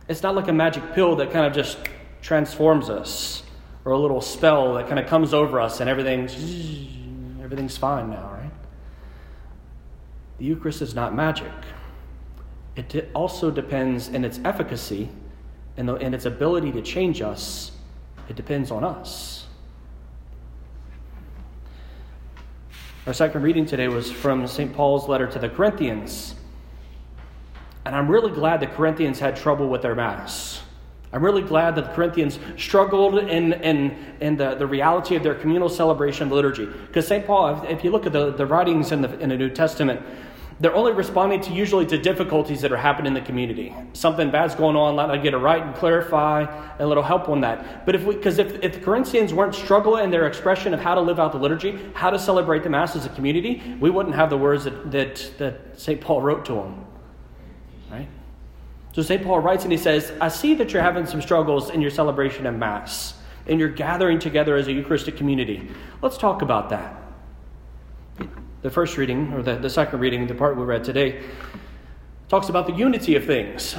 It's 0.09 0.23
not 0.23 0.35
like 0.35 0.49
a 0.49 0.53
magic 0.53 0.95
pill 0.95 1.15
that 1.17 1.31
kind 1.31 1.47
of 1.47 1.53
just 1.53 1.79
transforms 2.23 2.91
us, 2.91 3.43
or 3.85 3.93
a 3.93 3.99
little 3.99 4.21
spell 4.21 4.75
that 4.75 4.87
kind 4.89 4.99
of 4.99 5.07
comes 5.07 5.33
over 5.33 5.61
us 5.61 5.81
and 5.81 5.89
everything's, 5.89 6.35
everything's 7.43 7.77
fine 7.77 8.11
now, 8.11 8.31
right? 8.33 8.51
The 10.39 10.45
Eucharist 10.45 10.83
is 10.83 10.95
not 10.95 11.15
magic. 11.15 11.53
It 12.77 13.11
also 13.15 13.51
depends 13.51 14.09
in 14.09 14.25
its 14.25 14.41
efficacy 14.45 15.09
and 15.77 15.89
in 15.89 16.15
its 16.15 16.25
ability 16.25 16.73
to 16.73 16.83
change 16.83 17.21
us. 17.21 17.73
It 18.29 18.37
depends 18.37 18.71
on 18.71 18.85
us. 18.85 19.47
Our 23.07 23.13
second 23.13 23.43
reading 23.43 23.67
today 23.67 23.89
was 23.89 24.11
from 24.11 24.47
St. 24.47 24.73
Paul's 24.75 25.09
letter 25.09 25.27
to 25.27 25.39
the 25.39 25.49
Corinthians. 25.49 26.35
And 27.85 27.97
I'm 27.97 28.09
really 28.09 28.31
glad 28.31 28.61
the 28.61 28.67
Corinthians 28.67 29.19
had 29.19 29.37
trouble 29.37 29.69
with 29.69 29.83
their 29.83 29.95
Mass. 29.95 30.50
I'm 31.13 31.25
really 31.25 31.43
glad 31.43 31.75
that 31.75 31.87
the 31.87 31.93
Corinthians 31.93 32.39
struggled 32.57 33.19
in, 33.19 33.53
in, 33.55 33.97
in 34.21 34.37
the, 34.37 34.55
the 34.55 34.67
reality 34.67 35.17
of 35.17 35.25
their 35.25 35.35
communal 35.35 35.69
celebration 35.69 36.29
of 36.29 36.33
liturgy. 36.33 36.67
Because 36.67 37.07
St. 37.07 37.27
Paul, 37.27 37.65
if, 37.65 37.83
you 37.83 37.91
look 37.91 38.07
at 38.07 38.13
the, 38.13 38.31
the 38.31 38.47
writings 38.47 38.93
in 38.93 39.03
the, 39.03 39.19
in 39.19 39.31
the 39.31 39.37
New 39.37 39.51
Testament, 39.51 40.01
they're 40.61 40.75
only 40.75 40.93
responding 40.93 41.41
to 41.41 41.53
usually 41.53 41.87
to 41.87 41.99
difficulties 41.99 42.61
that 42.61 42.71
are 42.71 42.77
happening 42.77 43.09
in 43.09 43.15
the 43.15 43.27
community. 43.27 43.75
Something 43.95 44.31
bad's 44.31 44.55
going 44.55 44.77
on, 44.77 44.95
let 44.95 45.09
me 45.09 45.19
get 45.19 45.33
it 45.33 45.39
right 45.39 45.63
and 45.63 45.75
clarify, 45.75 46.47
a 46.79 46.87
little 46.87 47.03
help 47.03 47.29
on 47.29 47.41
that. 47.41 47.87
But 47.87 47.95
if 47.95 48.05
we, 48.05 48.15
because 48.15 48.39
if, 48.39 48.63
if 48.63 48.75
the 48.75 48.81
Corinthians 48.81 49.33
weren't 49.33 49.55
struggling 49.55 50.05
in 50.05 50.11
their 50.11 50.27
expression 50.27 50.75
of 50.75 50.81
how 50.81 50.95
to 50.95 51.01
live 51.01 51.19
out 51.19 51.33
the 51.33 51.39
liturgy, 51.39 51.81
how 51.95 52.11
to 52.11 52.19
celebrate 52.19 52.63
the 52.63 52.69
Mass 52.69 52.95
as 52.95 53.07
a 53.07 53.09
community, 53.09 53.63
we 53.81 53.91
wouldn't 53.91 54.15
have 54.15 54.29
the 54.31 54.37
words 54.37 54.65
that, 54.65 54.93
that, 54.93 55.33
that 55.39 55.81
St. 55.81 56.01
Paul 56.01 56.21
wrote 56.21 56.45
to 56.45 56.53
them. 56.53 56.87
Right? 57.91 58.09
So 58.93 59.03
St. 59.03 59.23
Paul 59.23 59.41
writes 59.41 59.65
and 59.65 59.73
he 59.73 59.79
says, 59.79 60.13
I 60.21 60.29
see 60.29 60.55
that 60.55 60.73
you're 60.73 60.83
having 60.83 61.07
some 61.07 61.23
struggles 61.23 61.71
in 61.71 61.81
your 61.81 61.91
celebration 61.91 62.47
of 62.47 62.57
Mass, 62.57 63.15
and 63.47 63.61
you're 63.61 63.69
gathering 63.69 64.19
together 64.19 64.57
as 64.57 64.67
a 64.67 64.73
Eucharistic 64.73 65.17
community. 65.17 65.69
Let's 66.03 66.19
talk 66.19 66.43
about 66.43 66.71
that 66.71 67.01
the 68.63 68.71
first 68.71 68.97
reading, 68.97 69.33
or 69.33 69.43
the, 69.43 69.57
the 69.57 69.71
second 69.71 70.01
reading, 70.01 70.27
the 70.27 70.35
part 70.35 70.57
we 70.57 70.65
read 70.65 70.85
today, 70.85 71.23
talks 72.29 72.49
about 72.49 72.67
the 72.67 72.75
unity 72.75 73.17
of 73.17 73.25
things. 73.25 73.75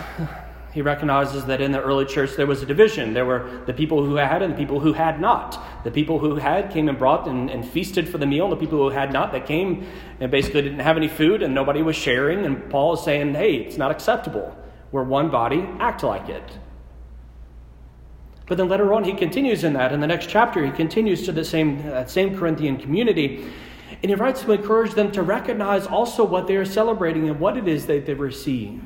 He 0.73 0.81
recognizes 0.81 1.45
that 1.45 1.59
in 1.59 1.73
the 1.73 1.81
early 1.81 2.05
church 2.05 2.37
there 2.37 2.47
was 2.47 2.63
a 2.63 2.65
division. 2.65 3.13
There 3.13 3.25
were 3.25 3.61
the 3.65 3.73
people 3.73 4.05
who 4.05 4.15
had 4.15 4.41
and 4.41 4.53
the 4.53 4.57
people 4.57 4.79
who 4.79 4.93
had 4.93 5.19
not. 5.19 5.61
The 5.83 5.91
people 5.91 6.17
who 6.17 6.35
had 6.35 6.71
came 6.71 6.87
and 6.87 6.97
brought 6.97 7.27
and, 7.27 7.49
and 7.49 7.67
feasted 7.67 8.07
for 8.07 8.17
the 8.17 8.25
meal. 8.25 8.45
And 8.45 8.53
the 8.53 8.57
people 8.57 8.77
who 8.77 8.89
had 8.89 9.11
not, 9.11 9.33
that 9.33 9.45
came 9.45 9.85
and 10.21 10.31
basically 10.31 10.61
didn't 10.61 10.79
have 10.79 10.95
any 10.95 11.09
food 11.09 11.43
and 11.43 11.53
nobody 11.53 11.81
was 11.81 11.97
sharing. 11.97 12.45
And 12.45 12.69
Paul 12.69 12.93
is 12.93 13.03
saying, 13.03 13.33
hey, 13.33 13.55
it's 13.55 13.77
not 13.77 13.91
acceptable. 13.91 14.55
We're 14.91 15.03
one 15.03 15.29
body, 15.29 15.67
act 15.79 16.03
like 16.03 16.29
it. 16.29 16.57
But 18.47 18.57
then 18.57 18.67
later 18.67 18.93
on, 18.93 19.05
he 19.05 19.13
continues 19.13 19.63
in 19.63 19.73
that. 19.73 19.93
In 19.93 20.01
the 20.01 20.07
next 20.07 20.27
chapter, 20.29 20.65
he 20.65 20.71
continues 20.71 21.23
to 21.23 21.31
the 21.31 21.45
same, 21.45 21.81
that 21.83 22.09
same 22.09 22.37
Corinthian 22.37 22.77
community. 22.77 23.45
And 24.03 24.09
he 24.09 24.15
writes 24.15 24.41
to 24.41 24.51
encourage 24.51 24.93
them 24.93 25.11
to 25.13 25.21
recognize 25.21 25.87
also 25.87 26.25
what 26.25 26.47
they 26.47 26.57
are 26.57 26.65
celebrating 26.65 27.29
and 27.29 27.39
what 27.39 27.55
it 27.55 27.67
is 27.67 27.85
that 27.85 28.05
they 28.05 28.13
receive. 28.13 28.81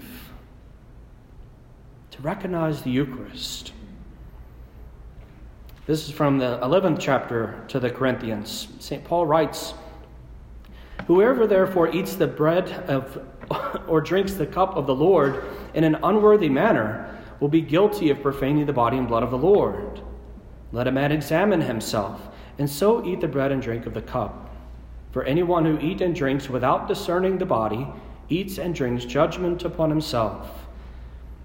To 2.12 2.22
recognize 2.22 2.84
the 2.84 2.92
Eucharist. 2.92 3.74
This 5.88 6.08
is 6.08 6.12
from 6.14 6.38
the 6.38 6.60
11th 6.62 6.98
chapter 7.00 7.64
to 7.70 7.80
the 7.80 7.90
Corinthians. 7.90 8.68
St. 8.80 9.04
Paul 9.04 9.26
writes 9.26 9.74
Whoever 11.08 11.46
therefore 11.46 11.94
eats 11.94 12.16
the 12.16 12.28
bread 12.28 12.72
of, 12.88 13.20
or 13.88 14.02
drinks 14.02 14.34
the 14.34 14.46
cup 14.46 14.76
of 14.76 14.88
the 14.88 14.96
Lord 14.96 15.44
in 15.74 15.84
an 15.84 15.96
unworthy 16.04 16.50
manner 16.50 17.20
will 17.40 17.50
be 17.50 17.62
guilty 17.62 18.10
of 18.10 18.22
profaning 18.22 18.66
the 18.66 18.74
body 18.74 18.98
and 18.98 19.08
blood 19.08 19.24
of 19.24 19.32
the 19.32 19.38
Lord. 19.38 20.02
Let 20.72 20.88
a 20.88 20.92
man 20.92 21.12
examine 21.12 21.62
himself, 21.62 22.30
and 22.58 22.70
so 22.70 23.06
eat 23.06 23.22
the 23.22 23.28
bread 23.28 23.52
and 23.52 23.62
drink 23.62 23.86
of 23.86 23.94
the 23.94 24.02
cup. 24.02 24.56
For 25.12 25.24
anyone 25.24 25.66
who 25.66 25.80
eats 25.80 26.02
and 26.02 26.16
drinks 26.16 26.50
without 26.50 26.88
discerning 26.88 27.38
the 27.38 27.46
body 27.46 27.88
eats 28.30 28.58
and 28.58 28.74
drinks 28.74 29.06
judgment 29.06 29.64
upon 29.64 29.90
himself. 29.90 30.66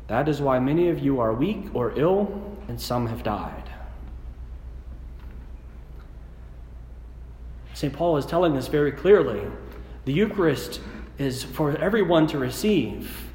That 0.09 0.29
is 0.29 0.41
why 0.41 0.59
many 0.59 0.89
of 0.89 0.99
you 0.99 1.21
are 1.21 1.33
weak 1.33 1.67
or 1.75 1.93
ill, 1.97 2.57
and 2.67 2.81
some 2.81 3.07
have 3.07 3.23
died. 3.23 3.71
St. 7.75 7.93
Paul 7.93 8.17
is 8.17 8.27
telling 8.27 8.57
us 8.57 8.67
very 8.67 8.93
clearly 8.93 9.43
the 10.05 10.13
Eucharist 10.13 10.81
is 11.21 11.45
for 11.45 11.77
everyone 11.77 12.27
to 12.27 12.39
receive, 12.39 13.31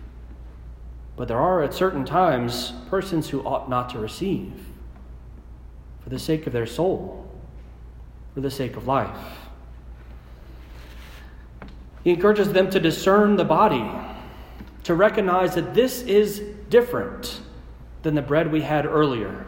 but 1.15 1.27
there 1.27 1.39
are 1.39 1.62
at 1.62 1.74
certain 1.74 2.04
times 2.04 2.74
persons 2.89 3.30
who 3.30 3.42
ought 3.42 3.70
not 3.70 3.89
to 3.92 4.00
receive 4.00 4.51
for 6.04 6.10
the 6.10 6.18
sake 6.18 6.48
of 6.48 6.54
their 6.54 6.65
soul, 6.65 7.30
for 8.34 8.42
the 8.42 8.50
sake 8.50 8.75
of 8.75 8.88
life. 8.88 9.38
He 12.04 12.10
encourages 12.10 12.51
them 12.51 12.72
to 12.72 12.80
discern 12.80 13.36
the 13.36 13.46
body, 13.46 13.88
to 14.84 14.96
recognize 14.96 15.54
that 15.54 15.75
this 15.75 16.01
is 16.01 16.39
different 16.70 17.39
than 18.01 18.15
the 18.15 18.22
bread 18.22 18.51
we 18.51 18.62
had 18.62 18.88
earlier. 18.88 19.46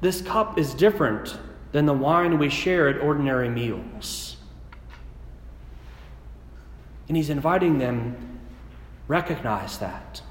This 0.00 0.22
cup 0.22 0.56
is 0.56 0.72
different 0.72 1.36
than 1.72 1.86
the 1.86 1.94
wine 1.94 2.38
we 2.38 2.48
share 2.48 2.88
at 2.88 3.00
ordinary 3.00 3.48
meals. 3.48 4.33
And 7.08 7.16
he's 7.16 7.30
inviting 7.30 7.78
them 7.78 8.40
recognize 9.08 9.78
that. 9.78 10.22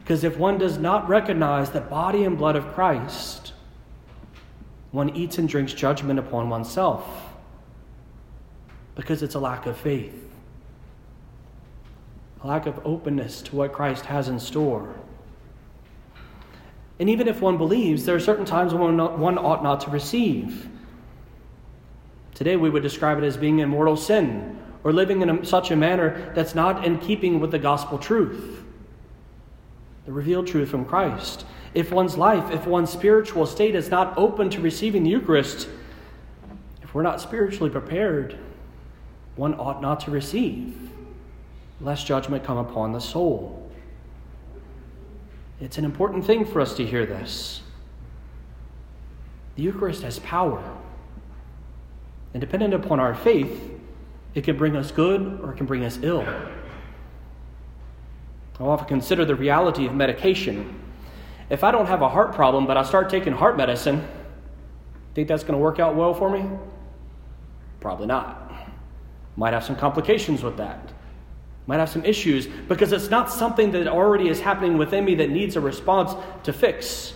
Because 0.00 0.24
if 0.24 0.36
one 0.36 0.58
does 0.58 0.78
not 0.78 1.08
recognize 1.08 1.70
the 1.70 1.80
body 1.80 2.24
and 2.24 2.36
blood 2.36 2.56
of 2.56 2.66
Christ, 2.74 3.52
one 4.90 5.14
eats 5.14 5.38
and 5.38 5.48
drinks 5.48 5.72
judgment 5.72 6.18
upon 6.18 6.48
oneself 6.48 7.06
because 8.94 9.22
it's 9.22 9.34
a 9.34 9.38
lack 9.38 9.66
of 9.66 9.76
faith 9.76 10.28
a 12.42 12.46
lack 12.46 12.66
of 12.66 12.80
openness 12.84 13.42
to 13.42 13.56
what 13.56 13.72
Christ 13.72 14.06
has 14.06 14.28
in 14.28 14.38
store. 14.38 14.94
And 17.00 17.08
even 17.08 17.28
if 17.28 17.40
one 17.40 17.58
believes, 17.58 18.04
there 18.04 18.14
are 18.14 18.20
certain 18.20 18.44
times 18.44 18.74
when 18.74 18.96
one 18.96 19.38
ought 19.38 19.62
not 19.62 19.80
to 19.82 19.90
receive. 19.90 20.68
Today, 22.34 22.56
we 22.56 22.70
would 22.70 22.82
describe 22.82 23.18
it 23.18 23.24
as 23.24 23.36
being 23.36 23.58
in 23.58 23.68
mortal 23.68 23.96
sin 23.96 24.57
or 24.84 24.92
living 24.92 25.22
in 25.22 25.30
a, 25.30 25.44
such 25.44 25.70
a 25.70 25.76
manner 25.76 26.32
that's 26.34 26.54
not 26.54 26.84
in 26.84 26.98
keeping 26.98 27.40
with 27.40 27.50
the 27.50 27.58
gospel 27.58 27.98
truth, 27.98 28.62
the 30.06 30.12
revealed 30.12 30.46
truth 30.46 30.68
from 30.68 30.84
Christ. 30.84 31.44
If 31.74 31.92
one's 31.92 32.16
life, 32.16 32.50
if 32.52 32.66
one's 32.66 32.90
spiritual 32.90 33.46
state 33.46 33.74
is 33.74 33.90
not 33.90 34.16
open 34.16 34.50
to 34.50 34.60
receiving 34.60 35.02
the 35.04 35.10
Eucharist, 35.10 35.68
if 36.82 36.94
we're 36.94 37.02
not 37.02 37.20
spiritually 37.20 37.70
prepared, 37.70 38.38
one 39.36 39.54
ought 39.54 39.82
not 39.82 40.00
to 40.00 40.10
receive 40.10 40.88
lest 41.80 42.06
judgment 42.06 42.44
come 42.44 42.58
upon 42.58 42.92
the 42.92 43.00
soul. 43.00 43.70
It's 45.60 45.78
an 45.78 45.84
important 45.84 46.24
thing 46.24 46.44
for 46.44 46.60
us 46.60 46.74
to 46.76 46.86
hear 46.86 47.06
this. 47.06 47.62
The 49.56 49.62
Eucharist 49.62 50.02
has 50.02 50.18
power. 50.20 50.62
And 52.32 52.40
dependent 52.40 52.74
upon 52.74 53.00
our 53.00 53.14
faith, 53.14 53.77
it 54.34 54.44
can 54.44 54.56
bring 54.56 54.76
us 54.76 54.90
good 54.90 55.40
or 55.42 55.52
it 55.52 55.56
can 55.56 55.66
bring 55.66 55.84
us 55.84 55.98
ill. 56.02 56.26
I'll 58.60 58.70
often 58.70 58.88
consider 58.88 59.24
the 59.24 59.36
reality 59.36 59.86
of 59.86 59.94
medication. 59.94 60.80
If 61.48 61.62
I 61.62 61.70
don't 61.70 61.86
have 61.86 62.02
a 62.02 62.08
heart 62.08 62.34
problem, 62.34 62.66
but 62.66 62.76
I 62.76 62.82
start 62.82 63.08
taking 63.08 63.32
heart 63.32 63.56
medicine, 63.56 64.06
think 65.14 65.28
that's 65.28 65.44
going 65.44 65.54
to 65.54 65.58
work 65.58 65.78
out 65.78 65.94
well 65.94 66.12
for 66.12 66.30
me? 66.30 66.48
Probably 67.80 68.06
not. 68.06 68.52
Might 69.36 69.52
have 69.52 69.64
some 69.64 69.76
complications 69.76 70.42
with 70.42 70.56
that 70.56 70.92
might 71.68 71.76
have 71.76 71.90
some 71.90 72.04
issues 72.04 72.46
because 72.66 72.92
it's 72.92 73.10
not 73.10 73.30
something 73.30 73.70
that 73.72 73.86
already 73.86 74.30
is 74.30 74.40
happening 74.40 74.78
within 74.78 75.04
me 75.04 75.14
that 75.16 75.28
needs 75.28 75.54
a 75.54 75.60
response 75.60 76.14
to 76.42 76.50
fix. 76.50 77.12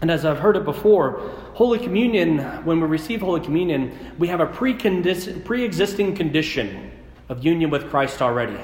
And 0.00 0.10
as 0.10 0.24
I've 0.24 0.38
heard 0.38 0.56
it 0.56 0.64
before, 0.64 1.20
Holy 1.52 1.78
Communion, 1.78 2.38
when 2.64 2.80
we 2.80 2.86
receive 2.86 3.20
Holy 3.20 3.40
Communion, 3.40 4.14
we 4.18 4.28
have 4.28 4.40
a 4.40 4.46
pre 4.46 5.64
existing 5.64 6.14
condition 6.14 6.90
of 7.28 7.44
union 7.44 7.70
with 7.70 7.90
Christ 7.90 8.22
already. 8.22 8.58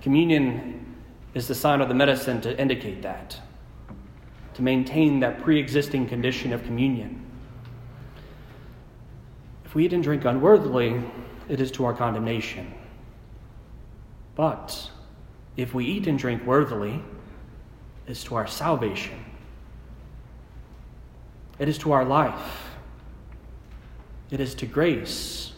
Communion 0.00 0.96
is 1.34 1.48
the 1.48 1.54
sign 1.54 1.80
of 1.80 1.88
the 1.88 1.94
medicine 1.94 2.40
to 2.40 2.58
indicate 2.58 3.02
that, 3.02 3.38
to 4.54 4.62
maintain 4.62 5.20
that 5.20 5.42
pre 5.42 5.58
existing 5.58 6.08
condition 6.08 6.52
of 6.52 6.64
communion. 6.64 7.24
If 9.64 9.74
we 9.74 9.84
eat 9.84 9.92
and 9.92 10.02
drink 10.02 10.24
unworthily, 10.24 11.02
it 11.48 11.60
is 11.60 11.70
to 11.72 11.84
our 11.84 11.94
condemnation. 11.94 12.72
But 14.34 14.90
if 15.56 15.74
we 15.74 15.84
eat 15.84 16.06
and 16.06 16.18
drink 16.18 16.44
worthily, 16.46 17.02
it's 18.06 18.24
to 18.24 18.34
our 18.34 18.46
salvation. 18.46 19.24
It 21.62 21.68
is 21.68 21.78
to 21.78 21.92
our 21.92 22.04
life. 22.04 22.74
it 24.32 24.40
is 24.40 24.52
to 24.56 24.66
grace, 24.66 25.52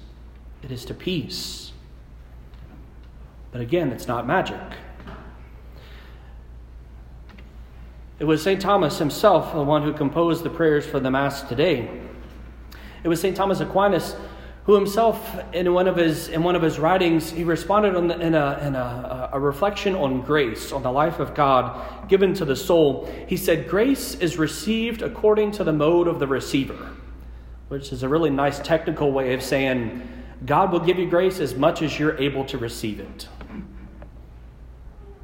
it 0.63 0.71
is 0.71 0.85
to 0.85 0.93
peace. 0.93 1.73
But 3.53 3.63
again, 3.63 3.91
it's 3.91 4.07
not 4.07 4.27
magic. 4.27 4.61
It 8.19 8.25
was 8.25 8.43
St. 8.43 8.61
Thomas 8.61 8.99
himself, 8.99 9.55
the 9.55 9.63
one 9.63 9.83
who 9.83 9.95
composed 9.95 10.45
the 10.45 10.51
prayers 10.51 10.85
for 10.85 11.01
the 11.01 11.11
Mass 11.11 11.41
today. 11.41 11.89
It 13.03 13.09
was 13.09 13.19
St. 13.23 13.35
Thomas 13.35 13.61
Aquinas 13.61 14.15
who 14.65 14.75
himself, 14.75 15.39
in 15.53 15.73
one 15.75 15.87
of 15.87 15.97
his, 15.97 16.29
in 16.29 16.43
one 16.43 16.57
of 16.57 16.63
his 16.63 16.79
writings, 16.79 17.31
he 17.31 17.45
responded 17.45 17.93
the, 17.93 18.19
in, 18.19 18.35
a, 18.35 18.59
in 18.63 18.75
a, 18.75 19.31
a 19.35 19.41
reflection 19.41 19.95
on 19.95 20.23
grace, 20.23 20.73
on 20.73 20.83
the 20.83 20.91
life 20.91 21.21
of 21.21 21.35
God 21.35 22.09
given 22.09 22.33
to 22.35 22.47
the 22.47 22.57
soul. 22.57 23.11
He 23.27 23.37
said, 23.37 23.69
Grace 23.69 24.15
is 24.15 24.39
received 24.39 25.03
according 25.03 25.53
to 25.53 25.65
the 25.65 25.73
mode 25.73 26.09
of 26.09 26.19
the 26.19 26.27
receiver, 26.27 26.91
which 27.69 27.93
is 27.93 28.03
a 28.03 28.09
really 28.09 28.31
nice 28.31 28.59
technical 28.59 29.13
way 29.13 29.35
of 29.35 29.43
saying 29.43 30.09
God 30.47 30.73
will 30.73 30.81
give 30.81 30.99
you 30.99 31.09
grace 31.11 31.41
as 31.41 31.55
much 31.55 31.83
as 31.83 31.99
you're 31.99 32.17
able 32.19 32.45
to 32.47 32.57
receive 32.57 33.01
it. 33.01 33.29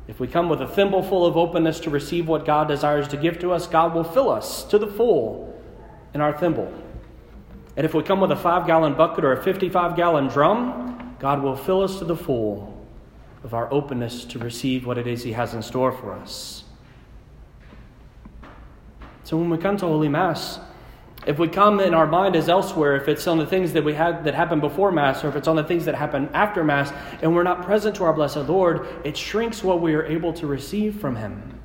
If 0.07 0.21
we 0.21 0.27
come 0.27 0.49
with 0.49 0.61
a 0.61 0.67
thimble 0.67 1.03
full 1.03 1.25
of 1.25 1.37
openness 1.37 1.81
to 1.81 1.91
receive 1.91 2.29
what 2.29 2.45
God 2.45 2.69
desires 2.69 3.09
to 3.09 3.17
give 3.17 3.39
to 3.39 3.53
us, 3.53 3.67
God 3.67 3.95
will 3.95 4.05
fill 4.05 4.29
us 4.29 4.65
to 4.65 4.77
the 4.77 4.87
full 4.87 5.59
in 6.13 6.21
our 6.21 6.37
thimble. 6.37 6.71
And 7.81 7.87
if 7.87 7.95
we 7.95 8.03
come 8.03 8.21
with 8.21 8.31
a 8.31 8.37
five 8.37 8.67
gallon 8.67 8.93
bucket 8.93 9.25
or 9.25 9.33
a 9.33 9.43
55 9.43 9.97
gallon 9.97 10.27
drum, 10.27 11.17
God 11.19 11.43
will 11.43 11.57
fill 11.57 11.81
us 11.81 11.99
to 12.01 12.05
the 12.05 12.15
full 12.15 12.79
of 13.43 13.55
our 13.55 13.73
openness 13.73 14.27
to 14.27 14.39
receive 14.39 14.85
what 14.85 14.99
it 14.99 15.07
is 15.07 15.23
He 15.23 15.33
has 15.33 15.55
in 15.55 15.63
store 15.63 15.91
for 15.91 16.13
us. 16.13 16.65
So 19.25 19.39
when 19.39 19.49
we 19.49 19.57
come 19.57 19.79
to 19.79 19.87
Holy 19.87 20.11
Mass, 20.11 20.61
if 21.27 21.39
we 21.39 21.49
come 21.49 21.81
and 21.81 21.95
our 21.95 22.07
mind 22.07 22.37
is 22.37 22.51
elsewhere, 22.51 22.97
if 22.97 23.09
it's 23.09 23.27
on 23.27 23.39
the 23.39 23.47
things 23.47 23.73
that 23.73 23.83
we 23.83 23.95
had 23.95 24.25
that 24.25 24.35
happened 24.35 24.61
before 24.61 24.93
Mass, 24.93 25.25
or 25.25 25.29
if 25.29 25.37
it's 25.37 25.49
on 25.49 25.57
the 25.57 25.65
things 25.65 25.87
that 25.87 25.95
happen 25.95 26.29
after 26.35 26.63
Mass, 26.63 26.93
and 27.23 27.35
we're 27.35 27.45
not 27.45 27.63
present 27.63 27.97
to 27.97 28.05
our 28.05 28.13
blessed 28.13 28.47
Lord, 28.47 28.87
it 29.05 29.17
shrinks 29.17 29.65
what 29.65 29.81
we 29.81 29.95
are 29.95 30.05
able 30.05 30.35
to 30.35 30.47
receive 30.47 31.01
from 31.01 31.17
Him. 31.17 31.59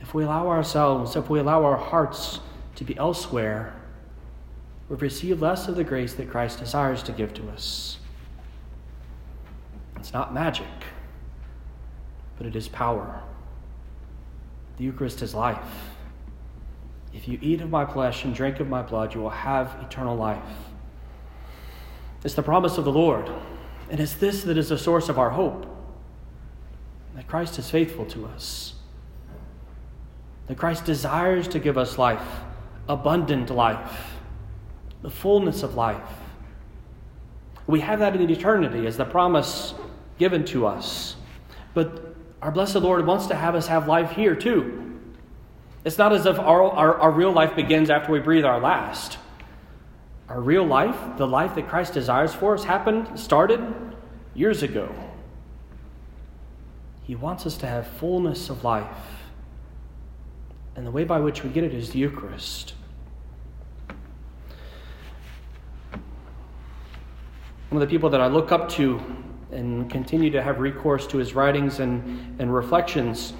If 0.00 0.14
we 0.14 0.22
allow 0.22 0.46
ourselves, 0.46 1.16
if 1.16 1.28
we 1.28 1.40
allow 1.40 1.64
our 1.64 1.76
hearts 1.76 2.38
to 2.76 2.84
be 2.84 2.96
elsewhere, 2.96 3.74
we 4.90 4.96
receive 4.96 5.40
less 5.40 5.68
of 5.68 5.76
the 5.76 5.84
grace 5.84 6.14
that 6.14 6.28
Christ 6.28 6.58
desires 6.58 7.02
to 7.04 7.12
give 7.12 7.32
to 7.34 7.48
us. 7.50 7.98
It's 9.96 10.12
not 10.12 10.34
magic, 10.34 10.66
but 12.36 12.46
it 12.46 12.56
is 12.56 12.66
power. 12.66 13.22
The 14.78 14.84
Eucharist 14.84 15.22
is 15.22 15.32
life. 15.32 15.64
If 17.14 17.28
you 17.28 17.38
eat 17.40 17.60
of 17.60 17.70
my 17.70 17.86
flesh 17.86 18.24
and 18.24 18.34
drink 18.34 18.58
of 18.58 18.68
my 18.68 18.82
blood, 18.82 19.14
you 19.14 19.20
will 19.20 19.30
have 19.30 19.76
eternal 19.80 20.16
life. 20.16 20.42
It's 22.24 22.34
the 22.34 22.42
promise 22.42 22.76
of 22.76 22.84
the 22.84 22.92
Lord. 22.92 23.30
And 23.90 24.00
it's 24.00 24.14
this 24.14 24.42
that 24.42 24.58
is 24.58 24.70
the 24.70 24.78
source 24.78 25.08
of 25.08 25.18
our 25.20 25.30
hope 25.30 25.66
that 27.14 27.28
Christ 27.28 27.60
is 27.60 27.70
faithful 27.70 28.06
to 28.06 28.26
us, 28.26 28.74
that 30.48 30.56
Christ 30.56 30.84
desires 30.84 31.46
to 31.48 31.60
give 31.60 31.78
us 31.78 31.96
life, 31.96 32.26
abundant 32.88 33.50
life 33.50 34.19
the 35.02 35.10
fullness 35.10 35.62
of 35.62 35.74
life. 35.74 36.10
We 37.66 37.80
have 37.80 38.00
that 38.00 38.16
in 38.16 38.28
eternity 38.28 38.86
as 38.86 38.96
the 38.96 39.04
promise 39.04 39.74
given 40.18 40.44
to 40.46 40.66
us. 40.66 41.16
But 41.72 42.14
our 42.42 42.50
blessed 42.50 42.76
Lord 42.76 43.06
wants 43.06 43.26
to 43.28 43.34
have 43.34 43.54
us 43.54 43.66
have 43.68 43.86
life 43.86 44.12
here 44.12 44.34
too. 44.34 44.98
It's 45.84 45.98
not 45.98 46.12
as 46.12 46.26
if 46.26 46.38
our, 46.38 46.62
our, 46.62 46.98
our, 46.98 47.10
real 47.10 47.32
life 47.32 47.56
begins 47.56 47.88
after 47.88 48.12
we 48.12 48.18
breathe 48.18 48.44
our 48.44 48.60
last. 48.60 49.18
Our 50.28 50.40
real 50.40 50.64
life, 50.64 51.16
the 51.16 51.26
life 51.26 51.54
that 51.54 51.68
Christ 51.68 51.94
desires 51.94 52.34
for 52.34 52.54
us, 52.54 52.64
happened, 52.64 53.18
started 53.18 53.60
years 54.34 54.62
ago. 54.62 54.94
He 57.02 57.14
wants 57.14 57.46
us 57.46 57.56
to 57.58 57.66
have 57.66 57.86
fullness 57.86 58.50
of 58.50 58.62
life. 58.62 58.86
And 60.76 60.86
the 60.86 60.90
way 60.90 61.04
by 61.04 61.18
which 61.18 61.42
we 61.42 61.50
get 61.50 61.64
it 61.64 61.74
is 61.74 61.90
the 61.90 61.98
Eucharist. 61.98 62.74
One 67.70 67.80
of 67.80 67.88
the 67.88 67.94
people 67.94 68.10
that 68.10 68.20
I 68.20 68.26
look 68.26 68.50
up 68.50 68.68
to 68.70 69.00
and 69.52 69.88
continue 69.88 70.28
to 70.30 70.42
have 70.42 70.58
recourse 70.58 71.06
to 71.06 71.18
his 71.18 71.36
writings 71.36 71.78
and, 71.78 72.40
and 72.40 72.52
reflections 72.52 73.32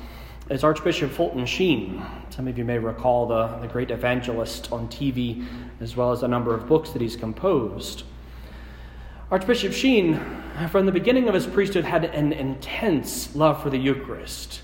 is 0.49 0.63
Archbishop 0.63 1.11
Fulton 1.11 1.45
Sheen. 1.47 2.01
Some 2.29 2.47
of 2.47 2.57
you 2.57 2.65
may 2.65 2.79
recall 2.79 3.27
the, 3.27 3.49
the 3.61 3.67
great 3.67 3.91
evangelist 3.91 4.71
on 4.71 4.87
TV, 4.87 5.45
as 5.81 5.97
well 5.97 6.13
as 6.13 6.23
a 6.23 6.29
number 6.29 6.55
of 6.55 6.69
books 6.69 6.91
that 6.91 7.03
he's 7.03 7.17
composed. 7.17 8.05
Archbishop 9.33 9.73
Sheen, 9.73 10.21
from 10.71 10.87
the 10.87 10.93
beginning 10.93 11.27
of 11.27 11.35
his 11.35 11.49
priesthood, 11.49 11.85
had 11.85 12.05
an 12.05 12.33
intense 12.33 13.35
love 13.35 13.61
for 13.61 13.69
the 13.69 13.79
Eucharist. 13.79 14.61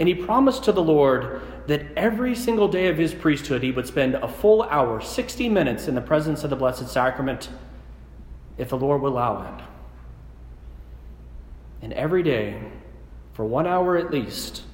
And 0.00 0.08
he 0.08 0.14
promised 0.16 0.64
to 0.64 0.72
the 0.72 0.82
Lord 0.82 1.40
that 1.68 1.86
every 1.96 2.34
single 2.34 2.66
day 2.66 2.88
of 2.88 2.98
his 2.98 3.14
priesthood 3.14 3.62
he 3.62 3.70
would 3.70 3.86
spend 3.86 4.16
a 4.16 4.26
full 4.26 4.64
hour, 4.64 5.00
60 5.00 5.48
minutes, 5.48 5.86
in 5.86 5.94
the 5.94 6.00
presence 6.00 6.42
of 6.42 6.50
the 6.50 6.56
Blessed 6.56 6.88
Sacrament 6.88 7.48
if 8.58 8.68
the 8.68 8.76
Lord 8.76 9.00
will 9.00 9.12
allow 9.12 9.42
it. 9.42 9.64
And 11.80 11.92
every 11.92 12.22
day, 12.22 12.60
for 13.32 13.44
one 13.44 13.66
hour 13.66 13.96
at 13.96 14.10
least, 14.10 14.64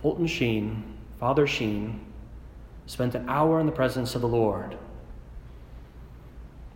Fulton 0.00 0.26
Sheen, 0.26 0.96
Father 1.18 1.46
Sheen, 1.46 2.00
spent 2.86 3.14
an 3.14 3.28
hour 3.28 3.58
in 3.60 3.66
the 3.66 3.72
presence 3.72 4.14
of 4.14 4.20
the 4.20 4.28
Lord. 4.28 4.78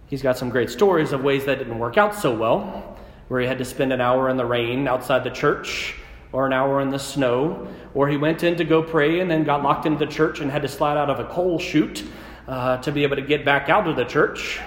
He's 0.07 0.23
got 0.23 0.39
some 0.39 0.49
great 0.49 0.71
stories 0.71 1.13
of 1.13 1.23
ways 1.23 1.45
that 1.45 1.59
didn't 1.59 1.79
work 1.79 1.99
out 1.99 2.15
so 2.15 2.35
well, 2.35 2.97
where 3.29 3.41
he 3.41 3.47
had 3.47 3.59
to 3.59 3.65
spend 3.65 3.93
an 3.93 4.01
hour 4.01 4.29
in 4.31 4.37
the 4.37 4.47
rain 4.47 4.89
outside 4.89 5.23
the 5.23 5.31
church, 5.31 5.95
or 6.33 6.47
an 6.47 6.53
hour 6.53 6.81
in 6.81 6.89
the 6.91 6.99
snow, 6.99 7.69
or 7.95 8.09
he 8.09 8.17
went 8.17 8.43
in 8.43 8.57
to 8.57 8.65
go 8.65 8.83
pray 8.83 9.21
and 9.21 9.31
then 9.31 9.45
got 9.45 9.63
locked 9.63 9.87
into 9.87 10.05
the 10.05 10.11
church 10.11 10.41
and 10.41 10.51
had 10.51 10.63
to 10.63 10.69
slide 10.69 10.97
out 10.97 11.11
of 11.11 11.21
a 11.21 11.25
coal 11.27 11.59
chute 11.59 12.05
uh, 12.47 12.79
to 12.79 12.91
be 12.91 13.03
able 13.03 13.17
to 13.17 13.23
get 13.23 13.45
back 13.45 13.69
out 13.69 13.87
of 13.87 13.97
the 13.97 14.05
church 14.05 14.61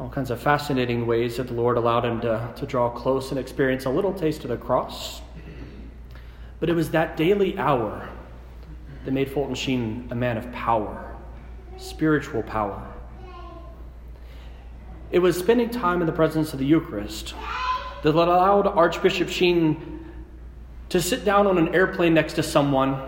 all 0.00 0.08
kinds 0.08 0.30
of 0.30 0.40
fascinating 0.40 1.06
ways 1.06 1.38
that 1.38 1.48
the 1.48 1.54
Lord 1.54 1.76
allowed 1.76 2.04
him 2.04 2.20
to, 2.20 2.52
to 2.56 2.66
draw 2.66 2.88
close 2.88 3.30
and 3.30 3.38
experience 3.38 3.84
a 3.84 3.90
little 3.90 4.12
taste 4.12 4.44
of 4.44 4.50
the 4.50 4.56
cross. 4.56 5.22
But 6.60 6.68
it 6.68 6.74
was 6.74 6.90
that 6.90 7.16
daily 7.16 7.58
hour 7.58 8.08
that 9.04 9.10
made 9.10 9.30
Fulton 9.30 9.56
Sheen 9.56 10.06
a 10.10 10.14
man 10.14 10.36
of 10.36 10.50
power, 10.52 11.16
spiritual 11.78 12.42
power. 12.44 12.86
It 15.10 15.18
was 15.18 15.36
spending 15.36 15.70
time 15.70 16.00
in 16.00 16.06
the 16.06 16.12
presence 16.12 16.52
of 16.52 16.58
the 16.58 16.66
Eucharist 16.66 17.34
that 18.02 18.14
allowed 18.14 18.66
Archbishop 18.66 19.28
Sheen 19.28 20.04
to 20.90 21.00
sit 21.00 21.24
down 21.24 21.46
on 21.46 21.58
an 21.58 21.74
airplane 21.74 22.14
next 22.14 22.34
to 22.34 22.42
someone 22.42 23.00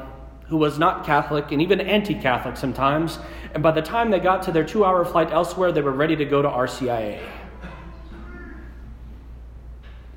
who 0.50 0.58
was 0.58 0.78
not 0.78 1.06
Catholic 1.06 1.50
and 1.50 1.62
even 1.62 1.80
anti 1.80 2.14
Catholic 2.14 2.56
sometimes 2.56 3.18
and 3.52 3.62
by 3.62 3.72
the 3.72 3.82
time 3.82 4.10
they 4.10 4.20
got 4.20 4.42
to 4.44 4.52
their 4.52 4.64
two 4.64 4.84
hour 4.84 5.04
flight 5.04 5.30
elsewhere, 5.32 5.72
they 5.72 5.80
were 5.80 5.92
ready 5.92 6.16
to 6.16 6.24
go 6.24 6.40
to 6.42 6.48
RCIA. 6.48 7.20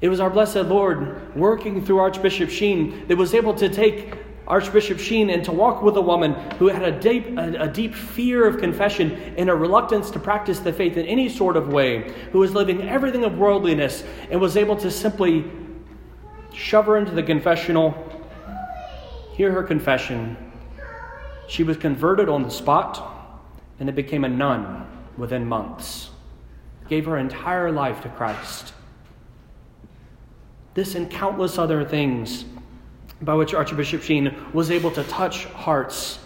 It 0.02 0.10
was 0.10 0.20
our 0.20 0.30
blessed 0.30 0.68
Lord 0.68 1.36
working 1.36 1.84
through 1.84 2.00
Archbishop 2.00 2.50
Sheen 2.50 3.08
that 3.08 3.18
was 3.18 3.34
able 3.34 3.54
to 3.56 3.70
take 3.70 4.16
Archbishop 4.46 5.00
Sheen 5.00 5.30
and 5.30 5.44
to 5.46 5.54
walk 5.54 5.82
with 5.82 5.96
a 5.96 6.02
woman 6.02 6.34
who 6.58 6.68
had 6.68 6.84
a 6.84 7.00
deep, 7.00 7.38
a, 7.38 7.62
a, 7.62 7.68
deep 7.70 7.96
fear 7.96 8.46
of 8.46 8.58
confession 8.58 9.14
and 9.38 9.50
a 9.50 9.56
reluctance 9.56 10.12
to 10.12 10.20
practice 10.20 10.60
the 10.60 10.74
faith 10.74 10.98
in 10.98 11.06
any 11.06 11.30
sort 11.30 11.56
of 11.56 11.70
way, 11.70 12.14
who 12.34 12.40
was 12.40 12.54
living 12.54 12.82
everything 12.82 13.24
of 13.24 13.38
worldliness 13.38 14.04
and 14.30 14.42
was 14.42 14.58
able 14.58 14.76
to 14.76 14.92
simply 14.92 15.50
shove 16.54 16.88
her 16.88 16.98
into 16.98 17.14
the 17.14 17.24
confessional, 17.24 18.13
hear 19.34 19.52
her 19.52 19.64
confession. 19.64 20.38
She 21.48 21.64
was 21.64 21.78
converted 21.78 22.30
on 22.30 22.44
the 22.44 22.50
spot 22.50 23.42
and 23.80 23.90
it 23.90 23.96
became 23.96 24.24
a 24.24 24.30
nun 24.30 24.88
within 25.18 25.46
months. 25.46 26.10
Gave 26.88 27.06
her 27.06 27.18
entire 27.18 27.72
life 27.72 28.02
to 28.04 28.10
Christ. 28.10 28.74
This 30.74 30.96
and 30.96 31.10
countless 31.10 31.58
other 31.58 31.84
things 31.84 32.46
by 33.22 33.34
which 33.34 33.54
Archbishop 33.54 34.02
Sheen 34.02 34.36
was 34.54 34.72
able 34.72 34.92
to 34.92 35.04
touch 35.04 35.46
hearts 35.46 36.20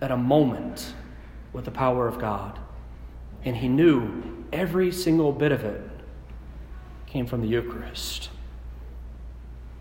at 0.00 0.10
a 0.10 0.16
moment 0.16 0.94
with 1.52 1.64
the 1.64 1.70
power 1.70 2.06
of 2.06 2.18
God. 2.18 2.58
And 3.44 3.56
he 3.56 3.68
knew 3.68 4.44
every 4.52 4.92
single 4.92 5.32
bit 5.32 5.52
of 5.52 5.64
it 5.64 5.82
came 7.06 7.26
from 7.26 7.40
the 7.40 7.48
Eucharist. 7.48 8.30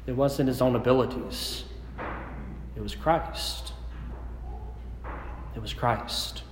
It 0.06 0.16
wasn't 0.16 0.50
his 0.50 0.62
own 0.62 0.76
abilities, 0.76 1.64
it 2.76 2.82
was 2.82 2.96
Christ. 2.96 3.74
It 5.56 5.62
was 5.62 5.74
Christ. 5.74 6.44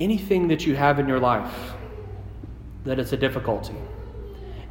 anything 0.00 0.48
that 0.48 0.66
you 0.66 0.74
have 0.74 0.98
in 0.98 1.06
your 1.06 1.20
life 1.20 1.74
that 2.84 2.98
is 2.98 3.12
a 3.12 3.16
difficulty, 3.16 3.74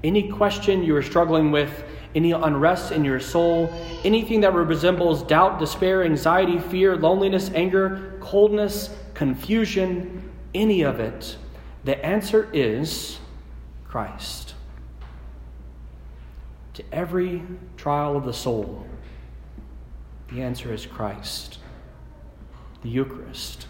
any 0.03 0.27
question 0.29 0.83
you 0.83 0.95
are 0.95 1.03
struggling 1.03 1.51
with, 1.51 1.83
any 2.15 2.31
unrest 2.31 2.91
in 2.91 3.05
your 3.05 3.19
soul, 3.19 3.71
anything 4.03 4.41
that 4.41 4.53
resembles 4.53 5.21
doubt, 5.23 5.59
despair, 5.59 6.03
anxiety, 6.03 6.57
fear, 6.57 6.97
loneliness, 6.97 7.51
anger, 7.53 8.17
coldness, 8.19 8.89
confusion, 9.13 10.31
any 10.55 10.81
of 10.81 10.99
it, 10.99 11.37
the 11.83 12.03
answer 12.03 12.49
is 12.51 13.19
Christ. 13.87 14.48
To 16.79 16.85
every 16.93 17.43
trial 17.75 18.15
of 18.15 18.23
the 18.23 18.31
soul, 18.31 18.87
the 20.31 20.41
answer 20.41 20.73
is 20.73 20.85
Christ, 20.85 21.59
the 22.83 22.87
Eucharist. 22.87 23.67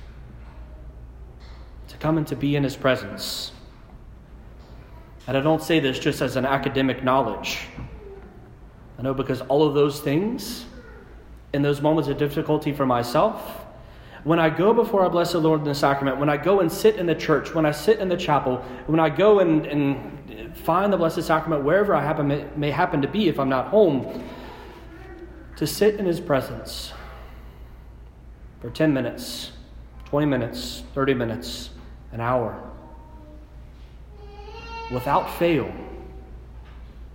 To 1.87 1.97
come 1.97 2.19
and 2.19 2.27
to 2.27 2.35
be 2.35 2.55
in 2.55 2.63
His 2.63 2.75
presence. 2.75 3.51
And 5.25 5.35
I 5.35 5.41
don't 5.41 5.63
say 5.63 5.79
this 5.79 5.97
just 5.97 6.21
as 6.21 6.35
an 6.35 6.45
academic 6.45 7.03
knowledge. 7.03 7.61
I 8.99 9.01
know 9.01 9.15
because 9.15 9.41
all 9.41 9.67
of 9.67 9.73
those 9.73 9.99
things, 9.99 10.67
in 11.51 11.63
those 11.63 11.81
moments 11.81 12.09
of 12.09 12.17
difficulty 12.19 12.73
for 12.73 12.85
myself, 12.85 13.65
when 14.23 14.37
I 14.37 14.51
go 14.51 14.71
before 14.71 15.01
our 15.01 15.09
blessed 15.09 15.33
Lord 15.33 15.61
in 15.61 15.65
the 15.65 15.73
sacrament, 15.73 16.19
when 16.19 16.29
I 16.29 16.37
go 16.37 16.59
and 16.59 16.71
sit 16.71 16.97
in 16.97 17.07
the 17.07 17.15
church, 17.15 17.55
when 17.55 17.65
I 17.65 17.71
sit 17.71 17.97
in 17.97 18.07
the 18.07 18.17
chapel, 18.17 18.57
when 18.85 18.99
I 18.99 19.09
go 19.09 19.39
and, 19.39 19.65
and 19.65 20.18
find 20.53 20.91
the 20.91 20.97
blessed 20.97 21.23
sacrament 21.23 21.63
wherever 21.63 21.95
I 21.95 22.03
happen, 22.03 22.49
may, 22.55 22.71
happen 22.71 23.01
to 23.01 23.07
be 23.07 23.27
if 23.27 23.39
I'm 23.39 23.49
not 23.49 23.67
home, 23.67 24.23
to 25.55 25.67
sit 25.67 25.95
in 25.95 26.05
his 26.05 26.19
presence 26.19 26.93
for 28.61 28.69
10 28.69 28.93
minutes, 28.93 29.51
20 30.05 30.25
minutes, 30.25 30.83
30 30.93 31.13
minutes, 31.13 31.69
an 32.11 32.21
hour. 32.21 32.61
Without 34.91 35.29
fail, 35.37 35.71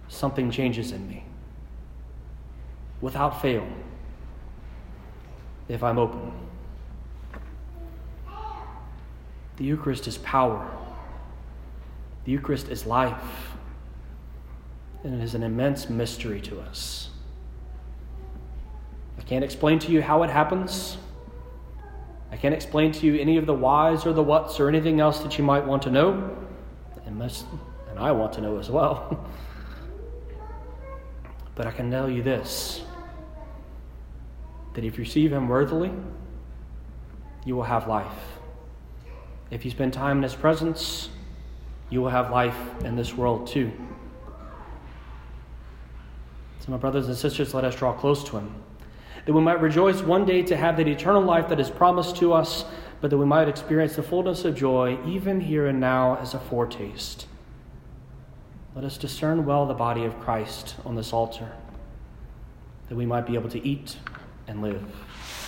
something 0.09 0.51
changes 0.51 0.93
in 0.93 1.09
me. 1.09 1.25
Without 3.01 3.43
fail, 3.43 3.67
if 5.69 5.83
I'm 5.83 5.99
open. 5.99 6.33
The 9.57 9.65
Eucharist 9.65 10.07
is 10.07 10.19
power. 10.19 10.69
The 12.25 12.33
Eucharist 12.33 12.69
is 12.69 12.87
life. 12.87 13.53
And 15.03 15.21
it 15.21 15.25
is 15.25 15.35
an 15.35 15.43
immense 15.43 15.91
mystery 15.91 16.41
to 16.43 16.61
us. 16.61 17.11
I 19.19 19.23
can't 19.23 19.45
explain 19.45 19.79
to 19.81 19.93
you 19.93 20.03
how 20.03 20.23
it 20.23 20.31
happens. 20.31 20.97
I 22.31 22.37
can't 22.37 22.55
explain 22.55 22.93
to 22.93 23.07
you 23.07 23.21
any 23.21 23.37
of 23.37 23.47
the 23.47 23.55
whys 23.55 24.07
or 24.07 24.13
the 24.13 24.23
whats 24.23 24.59
or 24.59 24.69
anything 24.69 25.01
else 25.01 25.21
that 25.21 25.39
you 25.39 25.45
might 25.45 25.65
want 25.65 25.83
to 25.83 25.91
know. 25.91 26.37
And, 27.07 27.23
and 27.23 27.99
I 27.99 28.13
want 28.13 28.33
to 28.35 28.41
know 28.41 28.59
as 28.59 28.71
well. 28.71 29.29
but 31.55 31.67
I 31.67 31.71
can 31.71 31.91
tell 31.91 32.11
you 32.11 32.23
this 32.23 32.83
that 34.75 34.85
if 34.85 34.99
you 34.99 35.05
receive 35.05 35.33
Him 35.33 35.49
worthily, 35.49 35.93
you 37.47 37.55
will 37.55 37.63
have 37.63 37.87
life. 37.87 38.19
If 39.51 39.65
you 39.65 39.71
spend 39.71 39.93
time 39.93 40.17
in 40.17 40.23
His 40.25 40.35
presence, 40.35 41.11
you 41.91 42.01
will 42.01 42.11
have 42.11 42.31
life 42.31 42.57
in 42.85 42.97
this 42.97 43.15
world 43.15 43.47
too. 43.47 43.71
So, 46.61 46.71
my 46.71 46.79
brothers 46.79 47.09
and 47.09 47.17
sisters, 47.17 47.53
let 47.53 47.65
us 47.65 47.77
draw 47.77 47.93
close 47.93 48.25
to 48.25 48.39
Him, 48.39 48.55
that 49.27 49.33
we 49.33 49.43
might 49.43 49.61
rejoice 49.61 50.01
one 50.03 50.25
day 50.25 50.43
to 50.43 50.57
have 50.57 50.79
that 50.79 50.89
eternal 50.89 51.23
life 51.23 51.49
that 51.49 51.61
is 51.61 51.69
promised 51.69 52.17
to 52.17 52.33
us, 52.33 52.65
but 53.01 53.11
that 53.11 53.19
we 53.19 53.27
might 53.27 53.49
experience 53.49 53.97
the 53.97 54.03
fullness 54.03 54.45
of 54.47 54.55
joy 54.55 54.99
even 55.07 55.41
here 55.41 55.67
and 55.67 55.79
now 55.79 56.17
as 56.17 56.33
a 56.33 56.41
foretaste. 56.41 57.27
Let 58.75 58.85
us 58.85 58.97
discern 58.97 59.45
well 59.45 59.67
the 59.67 59.75
body 59.75 60.05
of 60.05 60.19
Christ 60.21 60.77
on 60.87 60.97
this 60.97 61.13
altar, 61.13 61.53
that 62.89 62.97
we 62.97 63.05
might 63.07 63.27
be 63.27 63.35
able 63.35 63.51
to 63.51 63.67
eat 63.67 63.99
and 64.49 64.63
live. 64.63 64.83